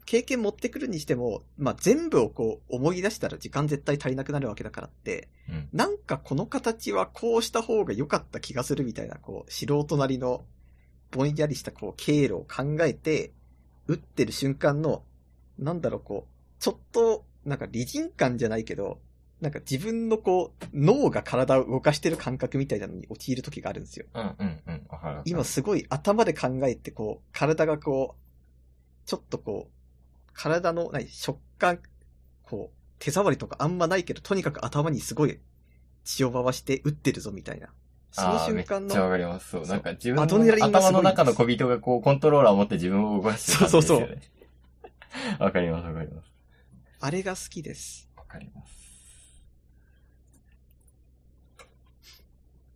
[0.01, 5.69] う、経験持ってくるにしても、まあ、全部をこう思い出したら時間絶対足りなくなるわけだからって、うん。
[5.71, 10.45] なんかこの形はこうした方が良かった気がするみたいな、こう、素人なりの、
[11.11, 13.33] ぼんやりしたこう、経路を考えて、
[13.85, 15.03] 打ってる瞬間の、
[15.59, 18.99] なんだろう、こう、ちょっと、なんか理人感じゃないけど、
[19.41, 24.05] なんか自分のこう、脳が体を動かしてる感覚みたいなのに陥る時があるんですよ。
[24.13, 24.81] うんうんうん。
[25.25, 31.79] 今すごい頭で考えて、こう、体がこう、ちょっとこう、体の、何、食感、
[32.43, 35.39] こう、手触りとかあんまないけど、とにかく頭にすごい
[36.03, 37.69] 血を回して打ってるぞみたいな。
[38.11, 39.49] その瞬間めっちゃわの、かります。
[39.49, 39.65] そう。
[39.65, 44.21] そうなんか自分の頭の中の小人がこう、コントローラーを持って自分を動かしてる感じですよね。
[45.39, 46.31] わかりますわかります。
[47.01, 48.09] あれが好きです。
[48.15, 48.73] わかります。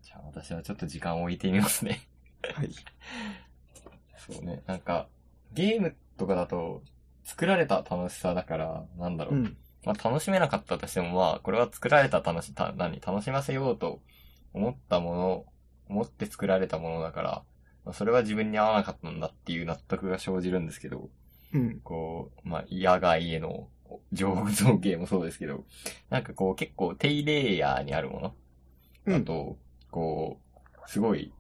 [0.03, 2.07] じゃあ私はちょっと時間を置いてみますね。
[2.55, 2.69] はい。
[4.17, 4.61] そうね。
[4.67, 5.07] なんか、
[5.53, 6.83] ゲームとかだと、
[7.23, 9.35] 作られた楽しさだから、なんだろう。
[9.35, 9.57] うん。
[9.85, 14.01] まあ楽しめなかったとしても、まあ、これは作られた楽し、た、何、楽しませようと
[14.53, 15.45] 思ったもの、
[15.89, 17.43] 思って作られたものだから、
[17.85, 21.09] まあ、それは自分に合わなかったんだっていう納得が生じるんですけど、
[21.53, 21.79] うん。
[21.79, 23.67] こう、まあ、野外への
[24.11, 25.65] 上造形もそうですけど、
[26.09, 28.33] なんかこう結構低レイヤーにあるもの
[29.05, 29.19] うん。
[29.19, 29.57] だと、
[29.91, 30.39] こ
[30.85, 31.33] う、すごい、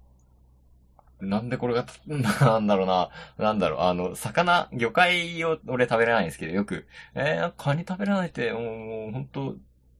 [1.21, 9.55] なんでこれが、なんだろうな、なんだろう、あの、魚、魚介を俺食べれないんですけど、よく、えー、カニ食べれないって、もう、もうほんと、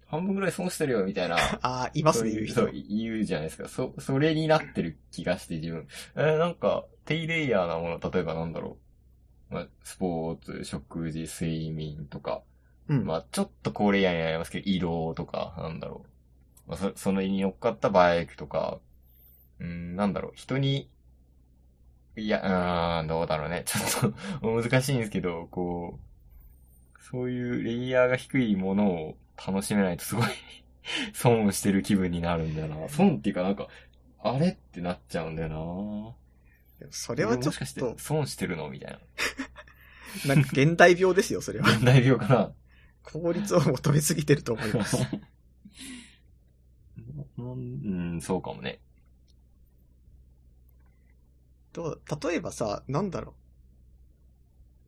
[0.08, 1.36] 半分ぐらい損してるよ、みたいな。
[1.62, 2.72] ああ、いますね、言う人そう。
[2.72, 3.68] 言うじゃないですか。
[3.68, 5.88] そ、それになってる気がして自分。
[6.16, 8.78] えー、なんか、低レイヤーなもの、例えばなんだろ
[9.52, 9.54] う。
[9.54, 12.44] まあ、スポーツ、食事、睡眠とか。
[12.88, 13.06] うん。
[13.06, 16.09] まあ、ちょっと高レイヤーになりますけど、移動とか、なんだろう。
[16.09, 16.09] まあ、
[16.78, 18.80] そ、そのに乗っかったバイクとか、
[19.60, 20.90] うん、なんだろう、人に、
[22.16, 23.64] いや、うーん、どうだろうね。
[23.68, 30.28] ちょっと難しいんですけど、こう、そういうレイヤーが低いものを楽しめないとすごい
[31.14, 32.90] 損してる気分になるんだよな。
[32.90, 33.68] 損っていうかなんか、
[34.22, 35.56] あれってなっちゃうんだよな。
[36.80, 39.00] でもそれはちょっもしかしてと、損してるのみたいな。
[40.36, 41.70] なんか現代病ですよ、それは。
[41.70, 42.52] 現代病かな。
[43.04, 44.98] 効率を求めすぎてると思います。
[47.38, 47.42] う
[48.18, 48.80] ん、そうかもね。
[51.74, 53.34] と、例えばさ、なんだろう。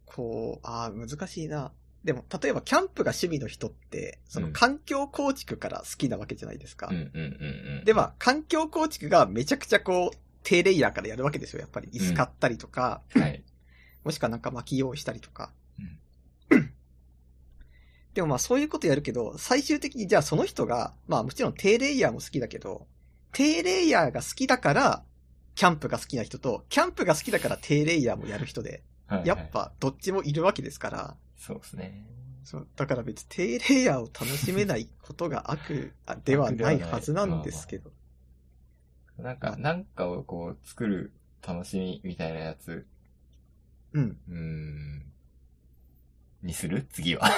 [0.06, 1.72] こう、ああ、難しいな。
[2.04, 6.88] でも、例えばキャンプが趣味の人って、そのうん環境構築から好きなわけじゃないですか。
[6.90, 7.86] うんうんうんうん。
[7.86, 11.60] で、まあ、環境構築がめちゃくちゃこう、低レイヤーからやるわけですよ。
[11.60, 13.44] やっぱり椅子買ったりとか、はい。
[14.04, 15.54] もしくはなんか薪用意したりとか。
[15.80, 15.98] うん
[18.14, 22.88] でもまあそういうことやるけど、最終的にじゃあその人が、まあもちろん低レイヤーも好きだけど、
[23.32, 25.04] 低レイヤーが好きだから、
[25.56, 29.50] キャンプが好きな人と、キャンプが好きだから低レイヤーもやる人で、はいはいやっ。
[29.52, 32.06] ぱどっちもいるわけですから、そうですね。
[32.44, 37.92] そうだから別に低レイヤーを楽しめないことが悪あではないはずなんですけど。
[39.18, 41.14] なんか、なんかをこう、作る
[41.46, 42.88] 楽しみみたいなやつ、
[43.94, 44.18] うん。
[44.28, 45.06] うーん、
[46.42, 46.88] にする？
[46.92, 47.30] 次は。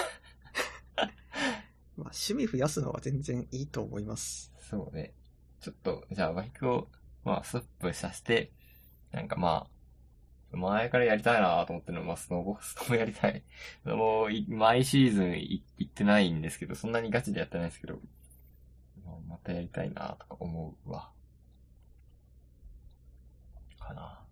[1.98, 4.54] まあ趣味増やすのは全然いいと思います。
[4.60, 5.14] そうね。
[5.60, 6.90] ちょっと、じゃあバイクを、
[7.24, 8.52] まあ、スップさせて、
[9.12, 9.68] なんかま
[10.52, 13.44] あ、前からやりたいなと思ってるのは、まあ、スノボ、スノボやりたい。
[13.86, 18.00] もうい、毎シーズンい行ってないんですけど、そんなにガチでやってないですけど、
[19.06, 21.12] まあまたやりたいなとか思うわ。
[23.80, 24.26] かな。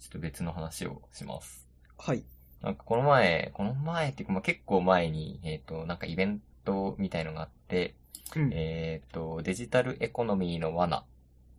[0.00, 1.68] ちょっと別の話をします。
[1.96, 2.24] はい。
[2.62, 7.94] なんかこの前、この前っていうか、まあ、結構前に、えっ、と、なんかイベントみたいのがあって、
[8.36, 8.50] うん。
[8.52, 11.04] えっ、と、デジタルエコノミーの罠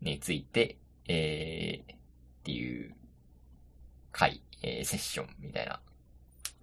[0.01, 1.97] について、えー、っ
[2.43, 2.95] ていう
[4.11, 5.79] 回、えーセッションみたいな。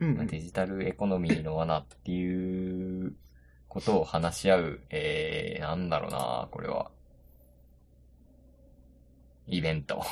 [0.01, 3.15] うんまあデジタルエコノミーの罠っていう
[3.69, 6.91] ことを話し合う、えー、なんだろうなこれは。
[9.47, 10.03] イベント。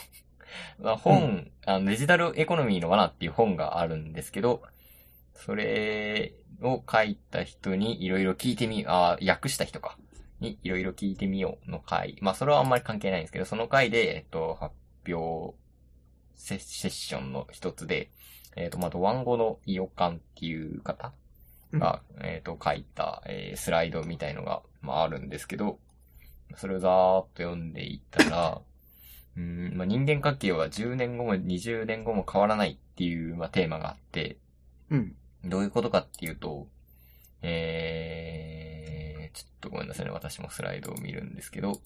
[0.80, 4.62] まあ本、あのデジタルエコノミーの罠っていう本があるんですけど、
[5.34, 9.96] それを書いた人にいろいろ聞いてみ、あ、訳した人か。
[10.40, 12.16] にいろいろ聞いてみようの回。
[12.20, 14.74] まあそれはあんまり関係ないんですけど、その回で、えっと、発
[15.12, 15.56] 表
[16.36, 18.10] セセッションの一つで、
[18.56, 21.12] えっと、まあ、ドワンゴのイオカンっていう方
[21.72, 25.78] が、えっと、書いた、えースライドみたいのが、まあ、あるんですけど、
[26.56, 28.60] それをざーっと読んでいったら、
[29.38, 34.36] うん、まあ、人間関係は10年後も20年後も変わらないっていう、まあ、テーマがあって、
[34.90, 35.14] うん。
[35.44, 36.66] どういうことかっていうと、
[37.42, 40.10] えー、ちょっとごめんなさいね。
[40.10, 41.80] 私もスライドを見るんですけど、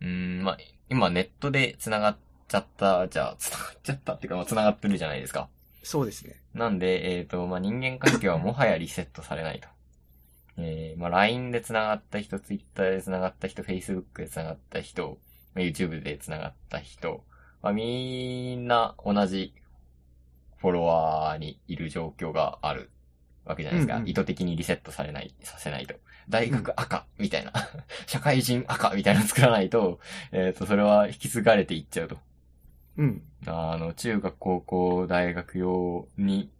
[0.00, 2.16] うーん、まあ、今ネットで繋がっ
[2.48, 5.48] ちゃった、じゃあ、繋がっちゃったっていうか、まあ、繋がってるじゃないですか。
[5.84, 6.34] そうですね。
[6.52, 9.68] なんで、えっ、と、まあ、人間関係はもはやリセットされないと。
[10.56, 17.24] えー、まあ、LINE で繋がった人、Twitter で繋がった人、Facebook で繋がった人、まあ YouTube で繋がった人、
[17.62, 19.54] まあ、みんな同じ
[20.58, 22.90] フォロワーにいる状況がある
[23.44, 23.96] わけじゃないですか。
[23.96, 25.94] うんうん意図的にリセットされない、させないと。
[26.28, 27.52] 大学垢みたいな、
[28.06, 29.98] 社会人垢みたいなの作らないと、
[30.32, 32.18] えっ、と、それは引き継がれていっちゃうと。
[32.96, 33.22] うん。
[33.46, 36.50] あの、中学、高校、大学用に、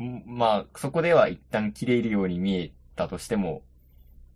[0.00, 3.62] んまあ、そこでは一旦切れるように見えたとしても、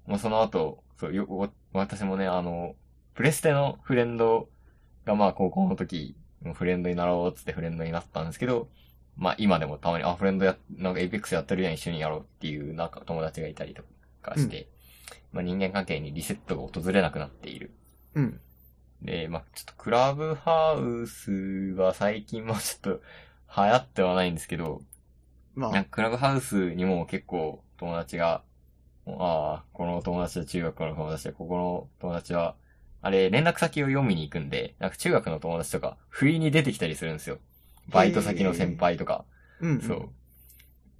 [0.06, 2.74] まあ、その後、そう、よ、わ私もね、あの、
[3.14, 4.48] プレステのフレンド
[5.04, 6.16] がまあ、高校の時、
[6.54, 8.68] フレンドになろうっつってフレンドになったんですけど、
[9.16, 13.82] まあ、今でもたまに、あ、フレンドや、なんか Apex やってるやん、一緒にやろうっていう、なんか友達がいたりと
[14.22, 14.68] かして、
[15.32, 17.72] まあ、人間関係にリセットが訪れなくなっている。
[18.14, 18.40] うん。
[19.02, 21.30] で、まあ、ちょっとクラブハウス
[21.76, 22.90] は最近もちょっと
[23.54, 24.82] 流行ってはないんですけど、
[25.54, 28.42] まあクラブハウスにも結構友達が、
[29.06, 32.54] ああ、この友達は中学の友達で、ここの友達は、
[33.02, 37.38] あれ、連絡先を読みに行くんで、なんか中学の友達とか、不意に出てきたりするんですよ。
[37.88, 39.24] バイト先の先輩とか。
[39.60, 39.80] うん。
[39.80, 40.10] そ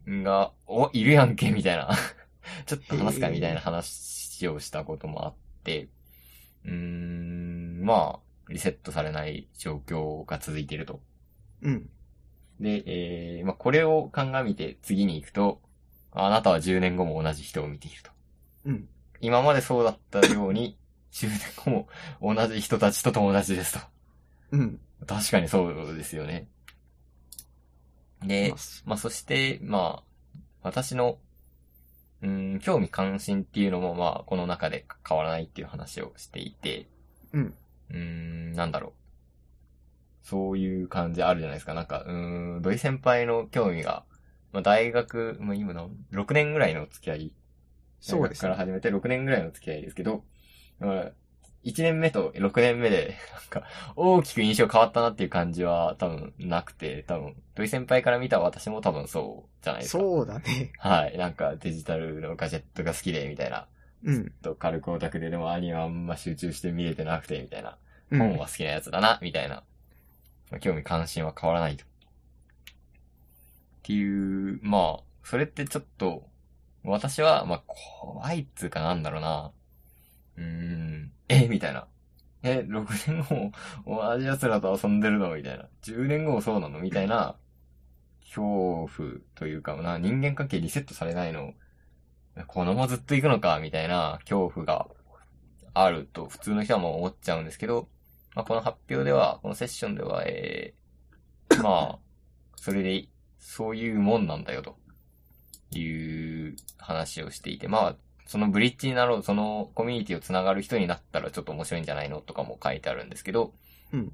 [0.06, 0.22] う。
[0.22, 1.88] が、お、いるやんけ、みたいな。
[2.66, 5.88] ちょっと話すか、みたいな話をしたこともあって、
[6.64, 11.00] うーん、まあ、リセットされない状況が続いていると。
[11.62, 11.88] うん。
[12.60, 15.60] で、えー、まあ、これを鑑みて次に行くと、
[16.10, 18.10] あなたは10年後も同じ人を見ていると。
[18.64, 18.88] うん。
[19.20, 20.76] 今までそうだったように、
[21.12, 23.80] 10年後も同じ人たちと友達ですと。
[24.52, 24.80] うん。
[25.06, 26.48] 確かにそうですよね。
[28.24, 31.18] でまあ、まあ、そして、まあ、私の、
[32.22, 36.86] うん、興味関心っていうのも、まあ、この中で変わらないっていう話をしていて、
[37.32, 37.54] うん。
[37.90, 38.92] うーん、なんだろう。
[40.22, 41.74] そういう感じあるじゃないですか。
[41.74, 44.04] なんか、うーん、土井先輩の興味が、
[44.52, 47.32] まあ、大学、まあ、今の、6年ぐらいの付き合い。
[48.00, 48.40] そうですね。
[48.42, 50.22] から始めて6年ぐらいの付き合いですけど、まあ、
[50.80, 53.16] 1年目と6年目で、
[53.52, 60.02] なんか、大きく印象変わったなっていう感じは多分なくて、多分、土井先輩から見た私も多分そうじゃないですか。
[60.02, 60.72] そうだね。
[60.78, 61.16] はい。
[61.16, 63.66] なんかデジタルのガジェットが好きで、みたいな。
[64.04, 64.32] うん。
[64.42, 67.76] と軽くオタクででもアニメあんま集中して見れてなくて、みたいな。
[68.10, 68.18] うん。
[68.18, 69.62] 本は好きなやつだな、みたいな。
[70.50, 71.84] まあ興味関心は変わらないと。
[71.84, 71.88] っ
[73.84, 76.24] ていう、まあ、それってちょっと、
[76.84, 79.52] 私は、まあ、怖いっつうかなんだろうな。
[80.36, 81.86] うん、え、みたいな。
[82.42, 83.52] え、6年後も
[83.86, 85.34] 同じ奴らと遊んでるの？
[85.34, 85.68] みたいな。
[85.82, 86.80] 10年後もそうなの？
[86.80, 87.36] みたいな、
[88.22, 88.88] 恐怖
[89.34, 91.52] というか、な、人間関係リセットされないの、
[92.46, 93.60] このままずっと行くのか？
[93.60, 94.18] みたいな。
[94.22, 94.88] 恐怖が
[95.74, 97.88] あると普通の人はもう思っちゃうんですけど、
[98.34, 101.98] まあ、この発表では、このセッションでは、えー、まあ、
[102.56, 103.06] それで、
[103.38, 104.76] そういうもんなんだよ、と
[105.76, 107.96] いう話をしていて、まあ、
[108.32, 113.52] そのブリッジになろう、そのコミュニティをつながる人になったらちょっと面白いんじゃないのとかも書いてあるんですけど、
[113.92, 114.12] うん。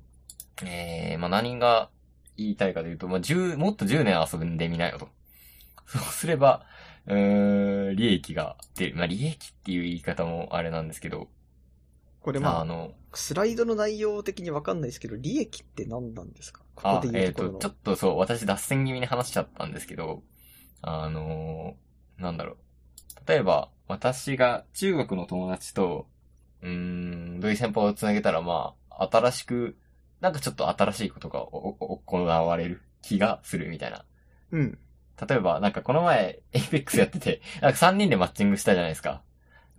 [0.65, 1.91] えー、まあ何が
[2.37, 5.09] 言いたいかというと、まあ10、もっと10年遊んでみなよと。
[5.87, 6.65] そうすれば、
[7.07, 8.97] うーん、利益が出る。
[8.97, 11.29] まあ利益っていう言い方もあれなんですけど、
[12.21, 16.63] これまあ、あの、スライドの内容的にわかんないですけど、利益って何なんですか？
[16.75, 17.59] こあこ、でえっ、と、言うところの。
[17.59, 20.23] ちょっとそう、私脱線気味に話しちゃったんですけど、
[20.83, 22.57] あのーなんだろう。
[23.29, 26.07] 例えば、私が中学の友達と、
[26.63, 26.71] うー
[27.37, 29.77] ん、土井先輩をつなげたら、まあ、新しく、
[30.21, 34.05] なんかちょっと新しいことが行われる気がするみたいな。
[34.51, 34.79] うん。
[35.29, 39.23] 例えば、なんかこの前、 Apex やってて、 なんか3人でマッチングしたじゃないですか。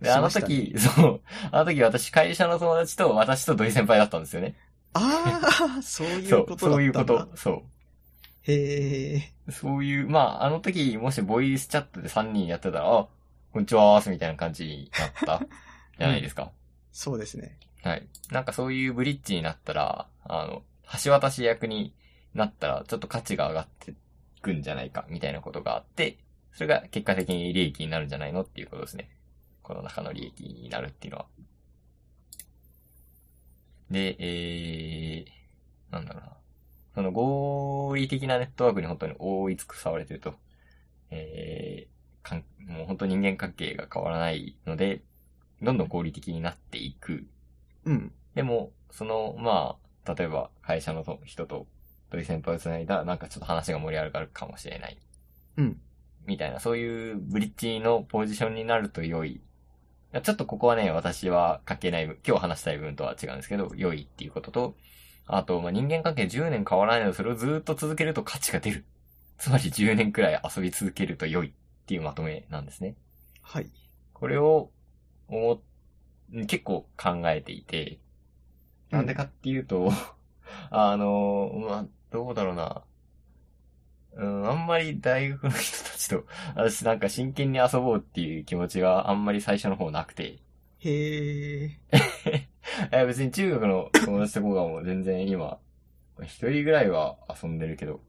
[0.00, 1.20] で、あの時、そう、
[1.50, 4.54] あの時私会社の友達と私と土井先輩だったんですよね。
[4.94, 5.40] あ
[5.78, 7.14] あ、そういそうう、ことだそういうったんだ。
[7.14, 7.36] こと。
[7.36, 7.62] そう。
[8.42, 9.32] へえ。
[9.50, 13.08] そういう、まあ、あの時、もしボイスチャットで3人やってたら、あ、
[13.52, 15.46] こんにちはーす、みたいな感じになった、
[15.98, 16.52] じゃないですか？
[16.92, 17.58] そうですね。
[17.82, 18.06] はい。
[18.30, 20.62] なんかそういうブリッジになったら、あの、
[21.02, 21.94] 橋渡し役に
[22.34, 23.94] なったら、ちょっと価値が上がって
[24.42, 26.18] くんじゃないか、みたいなことがあって、
[26.52, 29.10] それが結果的に利益になるんじゃないのっていうことですね。
[29.62, 31.26] この中の利益になるっていうのは。
[33.90, 36.36] で、えー、なんだろうな。
[36.94, 40.34] その合理的なネットワークに本当に覆い尽くされてると。
[41.10, 45.02] えー、かん、もう本当人間関係が変わらないので、
[45.62, 47.26] どんどん合理的になっていく。
[47.84, 48.12] うん。
[48.34, 51.66] でも、その、まあ、例えば会社のと人と
[52.10, 54.98] 土井先輩をつないだ、なんかちょっと話が盛り上がるかもしれない。
[55.56, 55.80] うん。
[56.26, 59.40] みたいな、そういうブリッジのポジションになると良い。
[60.22, 64.76] ちょっとここはね、私は書けない分、今日話したい部分とは違うんですけど、良いっていうことと、
[65.26, 68.84] あと、まあ、人間関係10年変わらないので、それをずっと続けると価値が出る。
[69.38, 71.52] つまり10年くらい遊び続けると良いっ
[71.90, 72.94] ていうまとめなんですね。
[73.42, 73.68] はい。
[74.12, 74.70] これを、
[75.26, 77.98] 思っ、結構考えていて、
[78.90, 79.90] なんでかっていうと、
[80.70, 82.84] あの、まあ、どうだろうな。
[84.12, 86.24] うん、あんまり大学の人たちと、
[86.54, 90.38] 私なんか真剣に遊ぼうっていう気持ちがあんまり最初の方なくて。
[90.78, 91.78] へえ。
[92.92, 95.58] え別に中学の友達とこがもう全然今、
[96.22, 98.00] 一人ぐらいは遊んでるけど、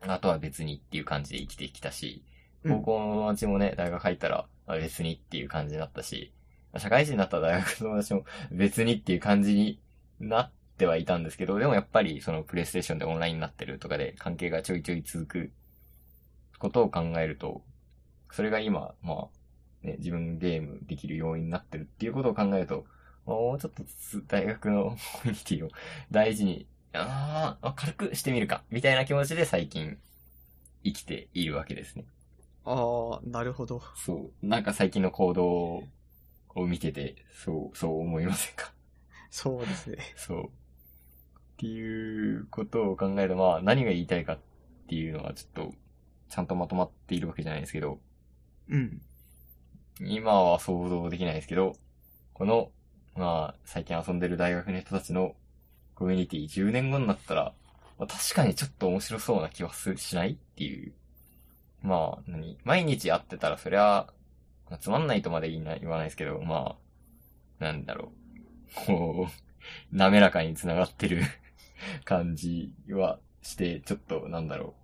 [0.00, 2.37] あとは別にっていう感じで生きてきたし、うん
[2.68, 6.32] 高校の友達もね、大学入ったら別にっていう感じになったし、
[6.76, 9.80] 社会人になったら大学の友達も別にっていう感じに
[10.20, 15.52] なってはいたんですけど、でもやっぱりそのプレイステーションでオンラインになってるとかで関係がちょいちょい続く
[16.58, 17.62] ことを考えると、
[18.30, 22.84] それが今、まあ、ね、自分ゲームできる要因になってるっていうことを考えると、
[23.24, 23.82] もうちょっと
[24.26, 24.90] 大学のコ
[25.24, 25.70] ミュニティを
[26.10, 29.98] 大事に、ああ、軽くしてみるか、みたいな気持ちで最近
[30.82, 32.04] 生きているわけですね。
[32.70, 33.82] ああ、なるほど。
[33.96, 34.46] そう。
[34.46, 35.46] なんか最近の行動
[36.54, 38.72] を見てて、そう、そう思いませんか？
[39.30, 39.98] そうですね。
[40.16, 40.44] そう。
[40.46, 40.50] っ
[41.56, 44.38] ていうことを考えると、まあ何が言いたいかっ
[44.86, 45.74] ていうのはちょっと、
[46.28, 47.98] ちゃんとまとまっているわけじゃないですけど、
[48.68, 49.00] うん。
[50.00, 51.74] 今は想像できないですけど、
[52.34, 52.70] この、
[53.16, 55.34] まあ、最近遊んでる大学の人たちの
[55.96, 57.52] コミュニティ10年後になったら、
[57.98, 60.92] まあ、確かにちょっと面白そうな気はすしないっていう。
[61.82, 62.58] まあ、何？
[62.64, 64.06] 毎日会ってたらそりゃ、
[64.70, 66.76] まあつまんないとまで言いな言わないですけど、ま
[67.60, 68.12] あ、なんだろ
[68.84, 68.86] う。
[68.86, 71.22] こう、滑らかに繋がってる
[72.04, 74.74] 感じはして、ちょっと、なんだろ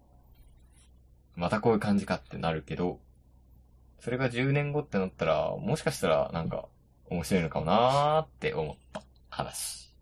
[1.37, 1.41] う。
[1.41, 3.01] またこういう感じかってなるけど、
[3.99, 6.69] それが10年後ってなったら、もしかしたら、なんか、
[7.11, 9.93] 面白いのかもなーって思った話。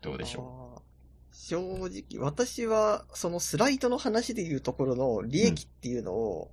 [0.00, 0.67] どうでしょあー
[1.40, 6.50] 正直、私は、そのスライドの話でいうところの利益っていうのを、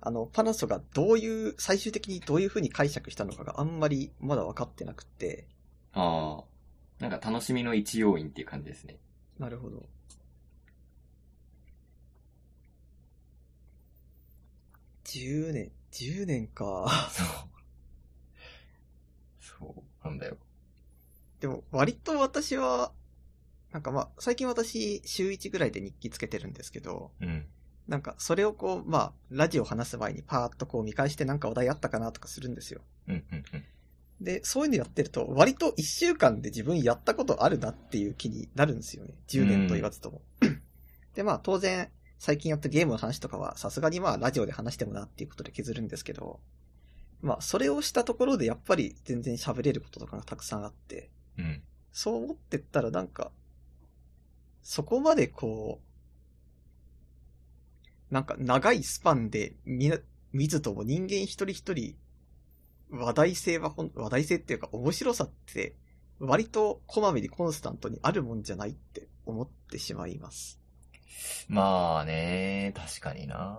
[0.00, 5.48] あの、パナソがどういう、最終的にどういう風に解釈したのかがあんまりまだ分かってなくて、
[5.94, 6.44] うああ。
[7.00, 8.96] なんか楽しみの一要因っていう感じですね。
[9.40, 9.84] なるほど。
[15.04, 17.10] 10年、10年か。
[17.12, 17.26] そう。
[19.40, 20.36] そう、なんだよ。
[21.40, 22.92] でも、割と私は、
[23.72, 27.46] なんかまあ、最近私、週1ぐらいで日記つけてるんですけど、うん。
[27.86, 32.80] なんか、それをこう、まあ、ラジオ話す前にパーッとこう見返してなんかお題あったかなとかするんですよ。
[33.08, 33.64] うん、うん、うん。
[34.20, 39.14] で、そういうのやってると、割と1週間で自分やったことあるなっていう気になるんですよね。
[39.28, 40.22] 10年と言わずとも。
[41.14, 46.40] で、まあ、当然、最近やったゲームの話とかは、さすがにまあ、ラジオで話してもなっていうことで削るんですけど、
[47.20, 51.62] まあ、それをしたところでやっぱり全然喋れることとかがたくさんあって、うん。
[51.92, 53.30] そう思ってったらなんか、
[54.62, 55.80] そこまでこ
[58.10, 59.98] う、なんか長いスパンで見な、
[60.32, 61.96] 見ずとも人間一人一人、
[62.90, 65.74] 話題性はほん、話題性っていうか面白さって、
[66.18, 70.60] 割とこまめにコンスタントにあるもんじゃないって思ってしまいます。
[71.48, 73.58] まあね、確かにな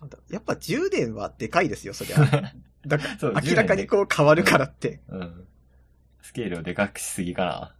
[0.00, 2.18] なんだやっぱ10年はでかいですよ、そりゃ。
[2.86, 5.00] だから 明らかにこう変わるからって。
[5.08, 5.46] うん。
[6.22, 7.76] スケールをでかくしすぎかな。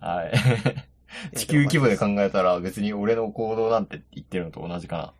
[0.00, 0.32] はい。
[0.32, 5.14] や地球規模で考えたら別に俺の行動なんて言ってるのと同じかな。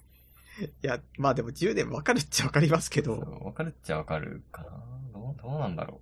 [0.61, 4.71] いや、まあでも10年わかるっちゃわかりますけど、そうわかるっちゃわかるかな。
[5.13, 6.01] どう、どうなんだろ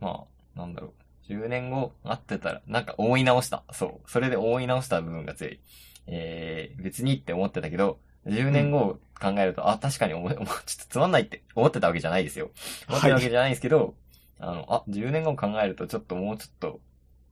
[0.00, 0.04] う。
[0.04, 0.24] ま
[0.56, 1.32] あ、なんだろう。
[1.32, 3.64] 10年後会ってたら、なんか思い直した。
[3.72, 4.10] そう。
[4.10, 5.60] それで思い直した部分が強い。
[6.06, 12.50] えー、別にって思ってたけど、10年後を考えると、あ、確かに思 ちょっとつまんないって思ってたわけじゃないですよ。
[12.88, 13.94] 思ってたわけじゃないんですけど、
[14.38, 16.80] あの、あ、10年後を考えると、ちょっともうちょっと、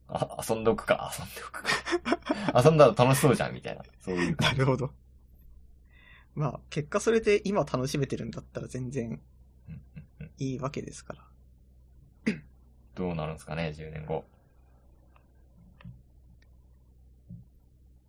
[0.08, 2.62] あ、遊んでおくか、遊んでおくか。
[2.64, 3.82] 遊んだら楽しそうじゃん、みたいな。
[4.00, 4.60] そういうな感じ。
[4.60, 4.92] るほど。
[6.34, 9.80] まあ、結果それで今楽しめてるんだったら全然うんうん
[10.20, 11.26] うんいいわけですから。
[12.94, 14.24] どうなるんですかね、10年後。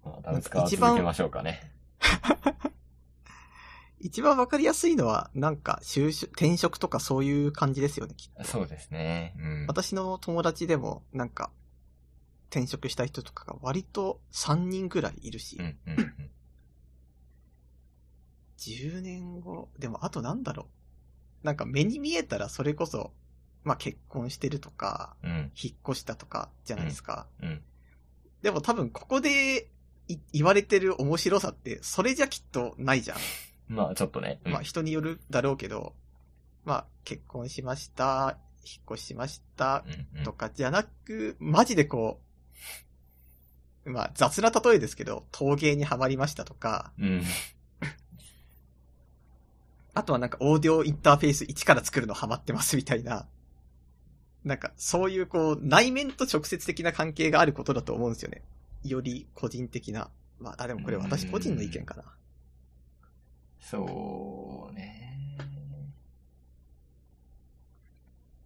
[0.03, 1.71] まあ、ダメ使は一番続けましょうかね。
[3.99, 8.43] 一番わかりやすいのは、なんか、就職、転職とかそういう感じですよね、きっと。
[8.43, 9.33] そうですね。
[9.37, 9.65] うん。
[9.67, 11.51] 私の友達でも、なんか、
[12.49, 16.29] 転職した人とかが割と3人ぐらいいるし、うん、うん、うん。
[18.57, 20.67] 10年後、でもあとなんだろ
[21.43, 21.45] う。
[21.45, 23.11] なんか目に見えたらそれこそ、
[23.63, 27.27] まあ結婚してるとか、うん、引っ越したとかじゃないですか。
[27.41, 27.61] うん。
[28.41, 29.67] でも多分ここで
[30.07, 33.17] い言われてる面白さって、それじゃきっとないじゃん。
[33.67, 34.39] まあ、ちょっとね。
[34.45, 35.93] うんまあ人によるだろうけど、
[36.63, 42.26] まあ結婚しました、引っ越しましたうん、うんとかじゃなく、マジでこう、
[43.85, 47.23] まあ雑な例えですけど、陶芸にはまりましたとか、うん。
[49.93, 53.27] あとはなんかオーディオインターフェース一から作るのハマってますみたいな、
[54.43, 58.43] なんかそういうこう内面と直接的な関係があることだと思うんですよね。
[58.83, 60.09] より個人的な。
[60.39, 62.03] まあ、あ、でもこれ私個人の意見かな。
[63.59, 65.37] そうね。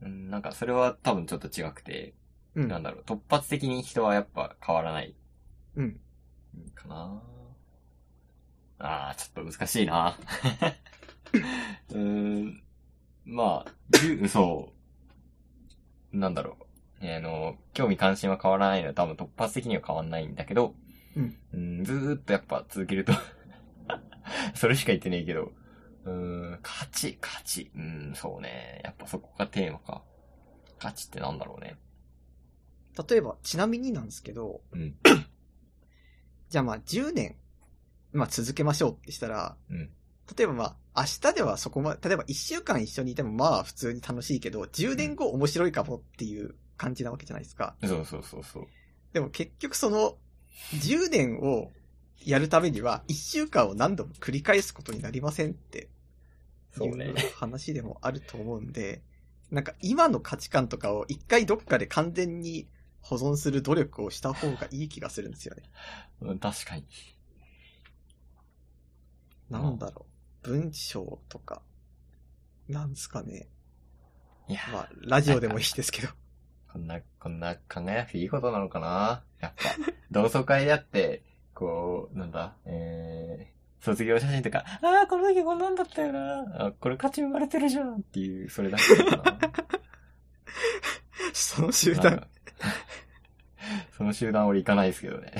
[0.01, 2.13] うん、なんかそれは多分ちょっと違くて、
[2.55, 2.67] うん。
[2.67, 5.15] なんだろう、突発的に人はやっぱ変わらない。
[5.75, 5.99] うん。
[6.75, 7.21] かな
[8.79, 10.17] ああ、ちょっと難しいな。
[11.89, 12.63] うーん。
[13.25, 14.73] まあ、そ
[16.13, 16.17] う。
[16.17, 16.65] なんだろう。
[17.05, 20.75] えーあの、興味関心は変わらないのは多分突発的には変わんないんだけど、
[21.15, 23.13] うんうんずーっとやっぱ続けると、
[24.55, 25.51] それしか言ってねえけど、
[26.05, 27.71] うーん、価値、価値。
[27.75, 28.81] うん、そうね。
[28.83, 30.03] やっぱそこがテーマか。
[30.79, 31.77] 価値ってなんだろうね。
[33.09, 34.95] 例えば、ちなみになんですけど、うん。
[36.49, 37.35] じゃあまあ10年、
[38.11, 39.89] まあ続けましょうってしたら、うん。
[40.35, 47.75] 例えばまあ、明日ではそこまで、例えば1週間一緒にいてもまあ普通に楽しいけど、10年後面白いかもっていう感じなわけじゃないですか。
[47.83, 48.67] そうそうそうそう。
[49.13, 50.17] でも結局その、
[50.75, 51.71] 10年を
[52.25, 55.89] やるためには、1週間を何度も繰り返すことになりませんって、
[56.73, 59.01] いそうねう話でもあると思うんで、
[59.49, 62.67] なんか今の価値観とかを一回どっかで完全に
[63.01, 65.63] 保存する努力をした方がいい気がするんですよね。
[66.21, 66.85] うん、確かに。
[69.49, 70.05] なんだろ
[70.43, 70.49] う。
[70.49, 71.61] 文章とか、
[72.67, 73.47] なんすかね。
[74.47, 76.09] いや、まあ、ラジオでもいいですけど。
[76.71, 79.63] こんな、こんな考えなくていいことなのかなやっぱ、
[80.09, 81.23] 同窓会であって、
[81.53, 89.39] こう、なんだ、えー、卒業写真とか、ああ、この時こんなんだったよなあこれ価値生まれてるじゃんっていう、それだけかな。
[91.33, 92.27] その集団
[93.97, 95.33] その集団俺行かないですけどね。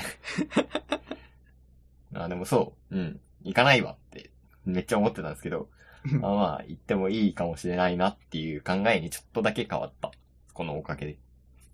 [2.13, 4.32] あでもそう、うん、行かないわって、
[4.65, 5.69] めっちゃ思ってたんですけど、
[6.03, 10.11] まあまあ、行ってもいいかもしれないなっていう考えにちょっとだけ変わった。
[10.53, 11.13] このおかげで。
[11.13, 11.17] っ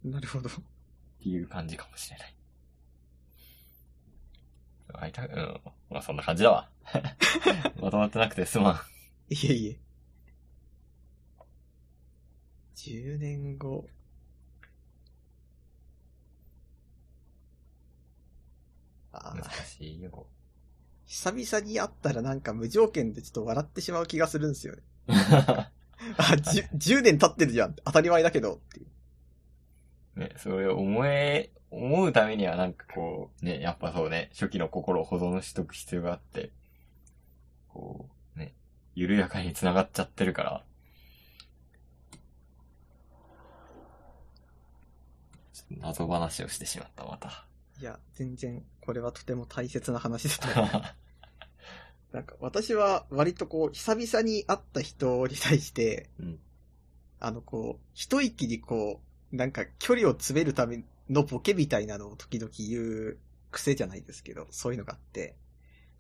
[0.03, 0.49] なるほど。
[1.19, 2.35] ていう感じかもしれない。
[4.93, 5.61] 会いたい、うん。
[5.89, 6.69] まあそんな感じだわ。
[7.81, 9.33] まとまってなくてすまん。
[9.33, 9.79] いえいえ。
[12.75, 13.87] 10年後。
[19.36, 20.28] 難ーしいよ。
[21.05, 24.82] 久々に会ったらなんか無条件でちょっと笑ってしまう気がするんですよね。
[25.07, 25.72] あ、
[26.18, 27.76] 10, 10年経ってるじゃん。
[27.86, 28.55] 当たり前だけど。
[28.55, 30.20] っていう。
[30.20, 36.51] ね、それを思え、思うためにはなんかこう、ね、やっぱそうね、初期の心を保存しとく必要があって、
[37.70, 38.53] こう、ね、
[38.95, 40.65] 緩やかに繋がっちゃってるから、
[45.53, 47.46] ちょっと謎話をしてしまった、また。
[47.80, 50.84] いや、全然、これはとても大切な話だと思う。
[52.13, 56.39] なんか私は割とこう、久々に会った人に対して、うん
[57.19, 59.01] あのこう、一息にこ
[59.32, 62.80] う、なんか距離を詰めるためのボケみたいなのを時々言
[63.13, 63.17] う
[63.51, 65.36] 癖じゃないですけど、そういうのがあって、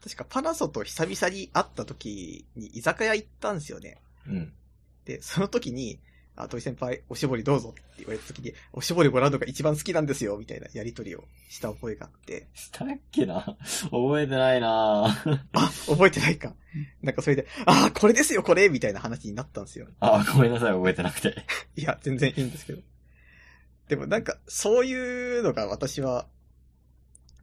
[0.03, 3.99] 確かパナソと久々に会った時に居酒屋行ったんですよね。
[4.27, 4.53] うん。
[5.05, 5.99] で、その時に、
[6.37, 13.57] あ、土井先輩、おしぼりどうぞって言われた時に、おしぼりもらうのが一番好きなんですよ、みたいなやりとりをした覚えがあって、したっけな？
[13.89, 16.53] 覚えてないなあ、覚えてないか。
[17.01, 19.87] なんかそれで、あ、これですよ、これみたいな話になったんですよ。
[19.99, 21.35] あ、ごめんなさい、覚えてなくて。
[21.75, 22.81] いや、全然いいんですけど。
[23.87, 26.27] でもなんか、そういうのが私は、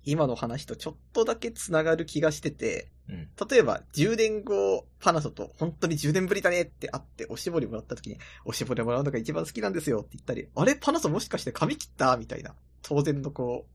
[0.05, 3.28] 今の話とちょっとだけ繋がる気がしてて、うん。
[3.50, 10.74] 例えば、10年後、パナソと本当に10年ぶりだねって会って、おしぼりもらった時に、おしぼりもらうのが一番好きなんですよって言ったり、あれ？
[10.74, 12.16] パナソもしかして髪切った？
[12.16, 13.66] みたいな、当然のこ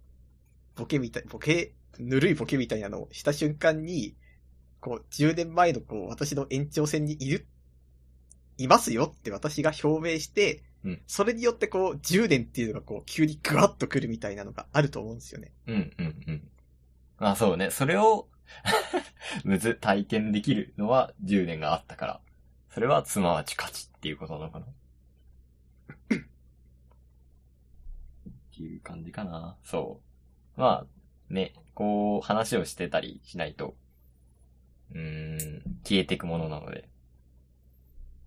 [0.75, 4.15] う、ボケみたい、ボケ、ぬるいボケみたいなのをした瞬間に、
[4.79, 7.45] こう、10年前のこう、私の延長線にいる、
[8.57, 15.51] いますよって私が表明して、うんそれによってこう、10年っていうのがこう、急にグワッとくるみたいなのがあると思うんですよね。
[15.67, 16.47] うん、うん、うん。
[17.17, 17.69] あ、そうね。
[17.69, 18.29] それを、
[19.43, 22.21] むず、体験できるのは10年があったから。
[22.69, 24.65] それはすなわち価値っていうことなのかな？
[24.65, 24.69] っ
[28.55, 29.57] ていう感じかな。
[29.63, 30.01] そ
[30.57, 30.59] う。
[30.59, 33.75] まあ、ね、こう、話をしてたりしないと、
[34.91, 36.89] うーん、消えていくものなので、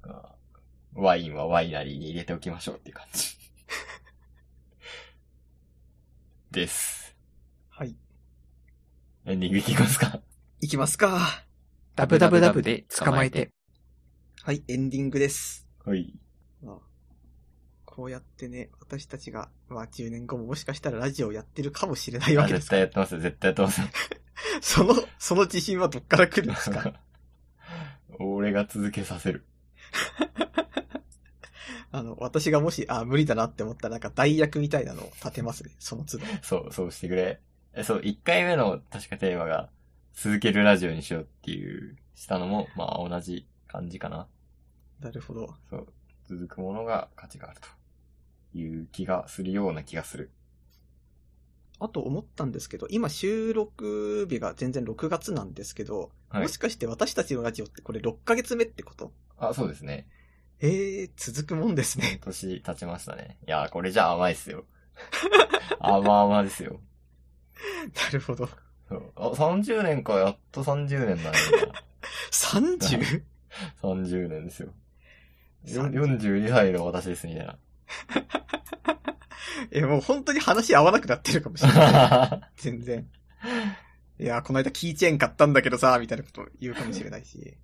[0.02, 0.32] まあ
[0.94, 3.36] ワインはワイナリーに入れておきましょうっていう感じ。
[6.50, 7.01] です。
[9.24, 9.34] はい。
[9.34, 10.20] エンディングいきますか？
[10.60, 11.44] いきますか。
[11.96, 13.50] ダブダブダブで捕まえて。
[14.42, 15.66] はい、エンディングです。
[15.84, 16.14] はい。
[16.62, 16.76] まあ、
[17.84, 23.86] こうやってね、私たちが、まあ10年後ももしかしたらラジオをやってるかもしれないわけですから、対やってますよ、絶対やってますよ。
[24.60, 27.00] その、その自信はどっから来るんですか？
[28.18, 29.46] 俺が続けさせる。
[31.94, 36.24] あの、私がもし、あ、無理だなって思ったらなんか代役みたいなのを立てますね、その都度。
[36.42, 37.40] そう、そうしてくれ。
[37.74, 39.70] え、そう、1回目の確かテーマが、
[40.14, 44.28] 続けるラジオにしようっていう、したのも、まあ同じ感じかな。
[45.00, 45.54] なるほど。
[45.70, 45.86] そう、
[46.28, 47.60] 続くものが価値がある
[48.52, 50.30] という気がするような気がする。
[51.80, 59.12] あと思ったんですけど、今収録日が全然6月なんですけど、はいもしかして私たちのラジオってこれ6ヶ月目ってこと？
[59.36, 60.06] あ、そうですね。
[60.60, 62.20] ええー、続くもんですね。
[62.22, 63.36] 年経ちましたね。
[63.46, 64.64] いやー、これじゃ甘いっすよ。
[65.80, 66.80] 甘々ですよ。
[67.94, 68.48] なるほど。
[68.88, 71.32] そうあ、30年か、やっと30年な。
[72.30, 73.22] 30?
[73.82, 74.68] 30年ですよ。
[75.66, 77.58] よ30 42歳の私です、みたいな。
[79.70, 82.50] え、もう本当に話合わなくなってるかもしれない。
[82.60, 83.08] 全然。
[84.18, 87.56] いや、この間キーチェーン買ったんだけどさ、みたいなこと言うかもしれないし。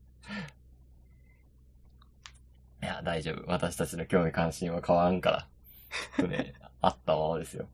[2.82, 3.44] いや、大丈夫。
[3.46, 5.48] 私たちの興味関心は変わらんから。
[6.16, 7.68] ちょっとね、あったままですよ。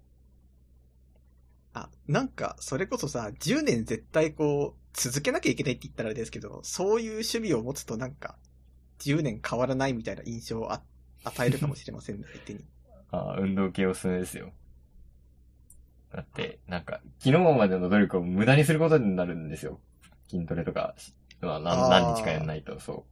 [1.74, 8.36] あ、なんか、それこそさ、10年絶対こう、続けなきゃいけないって言ったらあれですけど、そういう趣味を持つとなんか、
[9.00, 10.82] 10年変わらないみたいな印象あ
[11.24, 12.64] 与えるかもしれませんね、相手に。
[13.10, 14.52] ああ、運動系おすすめですよ。
[16.12, 19.80] だって、なんか、昨日までの努力を無駄にすることになるんですよ。
[20.28, 20.94] 筋トレとか、
[21.40, 23.04] まあ、何何日かやんないと、そ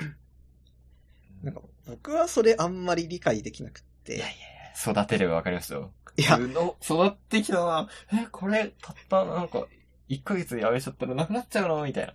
[0.00, 1.44] う。
[1.44, 4.16] なんか、僕はそれあんまり理解できなくって。
[4.16, 4.36] いやいや、
[4.80, 5.92] 育てればわかりますよ。
[6.16, 7.88] いや、うの育ってきたな。
[8.12, 9.66] え、これ、たった、なんか、
[10.08, 12.14] 1ヶ月やめちゃったらなくなっちゃうのみたいな。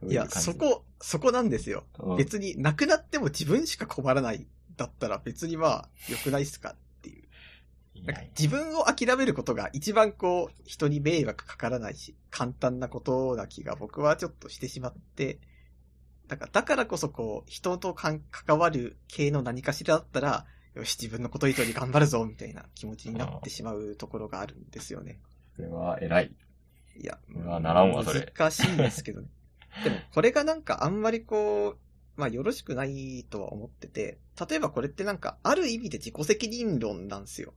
[0.00, 1.84] そういや、う感じそ、こ、そこなんですよ。
[1.98, 4.46] うん別に、なくなっても自分しか困らない。
[4.76, 7.24] だったら別にまあ、良くないっすかっていう。
[7.96, 15.38] なんかいやいや自分を諦めることが一番こう、人に迷惑かからないし、簡単なことな気が僕はちょっとしてしまって、
[16.28, 18.22] だから、だからこそこう、人と関
[18.58, 25.20] わる系の何かしらだったら、よし、自分のこと以上に頑張るぞ、みたいな気持ちになってしまうところがあるんですよね。
[25.54, 26.34] それは偉い。
[26.96, 29.28] いや、うわならんわそれ難しいんですけどね。
[29.84, 31.76] でも、これがなんかあんまりこ
[32.16, 34.18] う、まあよろしくないとは思ってて、
[34.48, 37.54] 例えばこれってなんか、ある意味で自己責任論なんですよ。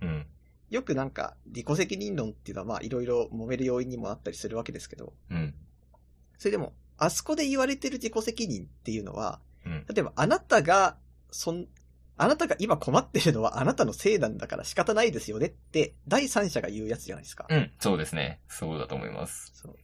[0.00, 0.26] うん。
[0.68, 5.54] よくなんか、自己責任論っていうのはまあいろいろ揉める要因にもなったりするわけですけど、うん。
[6.38, 9.84] それでも、あそこで言われてる自己責任っていうのは、うん。
[9.88, 10.96] 例えばあなたが、
[11.30, 11.66] そん、
[12.22, 17.46] あなたが今困ってるのはあなたのせいなんだから仕方ないですよねって、第三者が言うやつじゃないですか。
[17.48, 17.70] うん。
[17.78, 18.40] そうですね。
[18.46, 19.52] そうだと思います。
[19.54, 19.76] そう。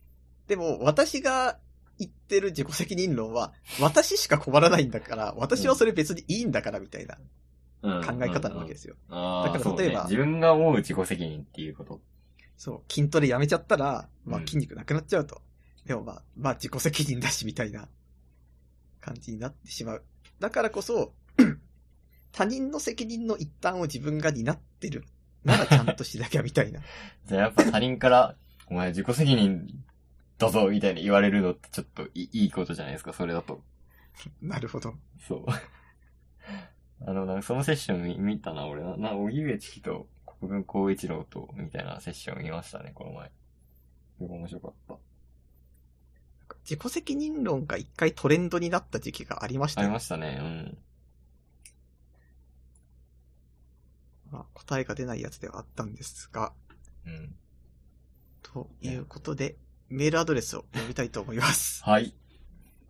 [0.47, 1.59] でも、私が
[1.99, 7.17] 言ってる自己責任論は、私しか困らないんだから、私はそれ別にいいんだからみたいな
[7.83, 8.97] 考え方なわけですよ。
[9.09, 12.01] ああ、だから例えば自分が思う自己責任っていうこと。
[12.59, 15.41] そう、筋トレやめちゃったら、まあうん筋肉なくなっちゃうと。
[15.87, 17.89] でもまあ、まあ自己責任だしみたいな
[19.01, 20.05] 感じになってしまう。
[20.39, 21.15] だからこそ、
[22.37, 25.07] 他人の責任の一端を自分が担ってる
[25.43, 26.81] ならちゃんとしなきゃみたいな。
[27.25, 29.67] じゃあやっぱ他人から、お前自己責任
[30.37, 33.63] だぞ、みたいに言われるのってちょっといいいことじゃないですか、それだと。
[34.43, 34.95] なるほど。
[35.27, 35.47] そう。
[37.09, 38.99] あの、なんかそのセッション見見たな、俺な。
[38.99, 43.29] な、荻上チキと国分光一郎と、みたいなセッション見ましたね、この前。
[44.19, 44.97] すごい面白かった。
[46.65, 50.79] 自己責任論が一回トレンドになった時期がありましたあよりましたね、うん。
[54.37, 56.53] まあ、答えが出ないやつではあったんですが、
[57.07, 57.35] うん。
[58.43, 59.57] ということで、
[59.89, 61.83] メールアドレスを読みたいと思います。
[61.85, 62.13] はい。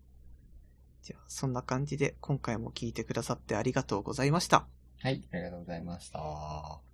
[1.03, 4.68] じゃあ、そんな感じで今回も聞いてくださってありがとうございました。
[5.01, 5.28] はい。
[5.32, 6.91] ありがとうございました。